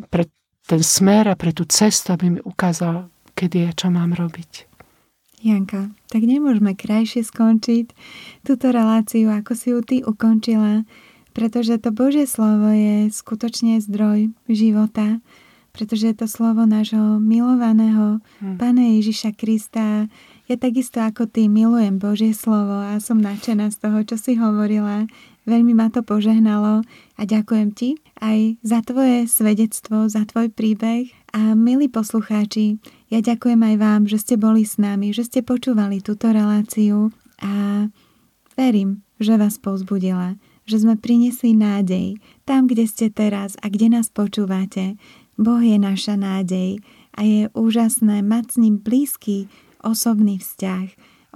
pre 0.09 0.23
ten 0.65 0.81
smer 0.81 1.29
a 1.29 1.35
pre 1.37 1.53
tú 1.53 1.69
cestu, 1.69 2.17
aby 2.17 2.37
mi 2.37 2.41
ukázal, 2.41 3.13
kedy 3.37 3.69
a 3.69 3.71
čo 3.77 3.93
mám 3.93 4.17
robiť. 4.17 4.65
Janka, 5.37 5.93
tak 6.09 6.25
nemôžeme 6.25 6.73
krajšie 6.73 7.21
skončiť 7.21 7.93
túto 8.41 8.73
reláciu, 8.73 9.29
ako 9.29 9.53
si 9.53 9.69
ju 9.69 9.79
ty 9.85 9.97
ukončila, 10.01 10.81
pretože 11.37 11.77
to 11.77 11.93
Božie 11.93 12.25
slovo 12.25 12.73
je 12.73 13.13
skutočne 13.13 13.77
zdroj 13.77 14.33
života, 14.49 15.21
pretože 15.77 16.09
je 16.09 16.15
to 16.17 16.25
slovo 16.25 16.65
nášho 16.65 17.21
milovaného 17.21 18.17
Hm. 18.41 18.57
Pána 18.57 18.97
Ježiša 18.97 19.33
Krista. 19.37 20.09
Ja 20.47 20.55
takisto 20.55 21.03
ako 21.03 21.27
ty 21.27 21.51
milujem 21.51 21.99
Božie 21.99 22.31
slovo 22.31 22.79
a 22.79 23.03
som 23.03 23.19
nadšená 23.19 23.67
z 23.67 23.83
toho, 23.83 23.99
čo 24.07 24.15
si 24.15 24.39
hovorila. 24.39 25.03
Veľmi 25.43 25.75
ma 25.75 25.91
to 25.91 26.07
požehnalo 26.07 26.87
a 27.19 27.21
ďakujem 27.27 27.75
ti 27.75 27.99
aj 28.23 28.55
za 28.63 28.79
tvoje 28.79 29.27
svedectvo, 29.27 30.07
za 30.07 30.23
tvoj 30.23 30.47
príbeh. 30.47 31.11
A 31.35 31.51
milí 31.51 31.91
poslucháči, 31.91 32.79
ja 33.11 33.19
ďakujem 33.19 33.59
aj 33.59 33.75
vám, 33.75 34.01
že 34.07 34.23
ste 34.23 34.39
boli 34.39 34.63
s 34.63 34.79
nami, 34.79 35.11
že 35.11 35.27
ste 35.27 35.43
počúvali 35.43 35.99
túto 35.99 36.31
reláciu 36.31 37.11
a 37.43 37.85
verím, 38.55 39.03
že 39.19 39.35
vás 39.35 39.59
povzbudila, 39.59 40.39
že 40.63 40.79
sme 40.79 40.95
priniesli 40.95 41.59
nádej 41.59 42.23
tam, 42.47 42.71
kde 42.71 42.87
ste 42.87 43.11
teraz 43.11 43.59
a 43.59 43.67
kde 43.67 43.99
nás 43.99 44.07
počúvate. 44.07 44.95
Boh 45.35 45.59
je 45.59 45.75
naša 45.75 46.15
nádej 46.15 46.79
a 47.19 47.27
je 47.27 47.51
úžasné 47.51 48.23
mať 48.23 48.45
s 48.47 48.57
ním 48.63 48.79
blízky 48.79 49.51
osobný 49.83 50.39
vzťah. 50.41 50.87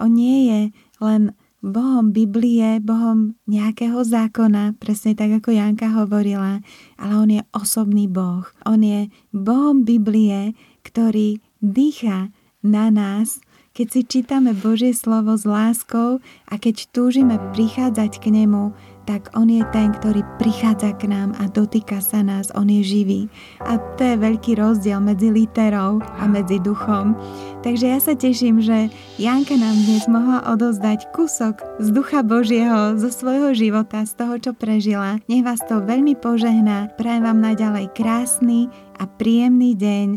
On 0.01 0.11
nie 0.11 0.49
je 0.49 0.61
len 1.03 1.35
Bohom 1.61 2.09
Biblie, 2.09 2.81
Bohom 2.81 3.37
nejakého 3.45 4.01
zákona, 4.01 4.73
presne 4.81 5.13
tak 5.13 5.29
ako 5.37 5.53
Janka 5.53 5.93
hovorila, 5.93 6.65
ale 6.97 7.13
on 7.13 7.29
je 7.29 7.41
osobný 7.53 8.09
Boh. 8.09 8.49
On 8.65 8.81
je 8.81 9.13
Bohom 9.29 9.85
Biblie, 9.85 10.57
ktorý 10.81 11.37
dýcha 11.61 12.33
na 12.65 12.89
nás, 12.89 13.37
keď 13.77 13.87
si 13.87 14.01
čítame 14.03 14.51
Božie 14.57 14.91
slovo 14.91 15.37
s 15.37 15.45
láskou 15.45 16.17
a 16.49 16.53
keď 16.57 16.89
túžime 16.91 17.37
prichádzať 17.53 18.19
k 18.19 18.25
nemu, 18.41 18.73
tak 19.11 19.27
on 19.35 19.51
je 19.51 19.59
ten, 19.75 19.91
ktorý 19.91 20.23
prichádza 20.39 20.95
k 20.95 21.11
nám 21.11 21.35
a 21.35 21.51
dotýka 21.51 21.99
sa 21.99 22.23
nás, 22.23 22.47
on 22.55 22.71
je 22.71 22.79
živý. 22.79 23.27
A 23.59 23.75
to 23.99 24.07
je 24.07 24.15
veľký 24.15 24.55
rozdiel 24.55 25.03
medzi 25.03 25.27
literou 25.27 25.99
a 25.99 26.23
medzi 26.31 26.63
duchom. 26.63 27.19
Takže 27.59 27.91
ja 27.91 27.99
sa 27.99 28.15
teším, 28.15 28.63
že 28.63 28.87
Janka 29.19 29.59
nám 29.59 29.75
dnes 29.83 30.07
mohla 30.07 30.47
odozdať 30.47 31.11
kúsok 31.11 31.59
z 31.83 31.91
ducha 31.91 32.23
Božieho, 32.23 32.95
zo 32.95 33.11
svojho 33.11 33.51
života, 33.51 34.07
z 34.07 34.15
toho, 34.15 34.39
čo 34.39 34.51
prežila. 34.55 35.19
Nech 35.27 35.43
vás 35.43 35.59
to 35.67 35.83
veľmi 35.83 36.15
požehná. 36.15 36.95
Prajem 36.95 37.27
vám 37.27 37.43
naďalej 37.43 37.91
krásny 37.91 38.71
a 38.95 39.11
príjemný 39.11 39.75
deň. 39.75 40.07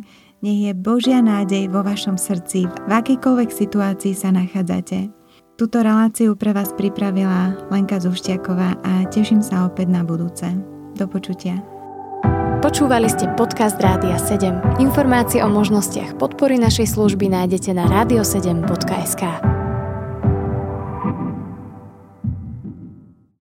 Nech 0.47 0.61
je 0.71 0.73
Božia 0.79 1.19
nádej 1.19 1.67
vo 1.67 1.83
vašom 1.83 2.15
srdci, 2.15 2.71
v 2.71 2.91
akejkoľvek 2.95 3.51
situácii 3.51 4.15
sa 4.15 4.31
nachádzate. 4.31 5.24
Túto 5.55 5.87
reláciu 5.87 6.35
pre 6.35 6.51
vás 6.51 6.75
pripravila 6.75 7.71
Lenka 7.71 8.03
Zuštiaková 8.03 8.75
a 8.83 9.07
teším 9.07 9.39
sa 9.39 9.71
opäť 9.71 9.87
na 9.87 10.03
budúce. 10.03 10.51
Do 10.99 11.07
počutia. 11.07 11.63
Počúvali 12.59 13.07
ste 13.07 13.31
podcast 13.39 13.79
Rádia 13.79 14.19
7. 14.19 14.83
Informácie 14.83 15.47
o 15.47 15.49
možnostiach 15.53 16.19
podpory 16.19 16.59
našej 16.59 16.99
služby 16.99 17.31
nájdete 17.31 17.71
na 17.71 17.87
radio7.sk. 17.87 19.54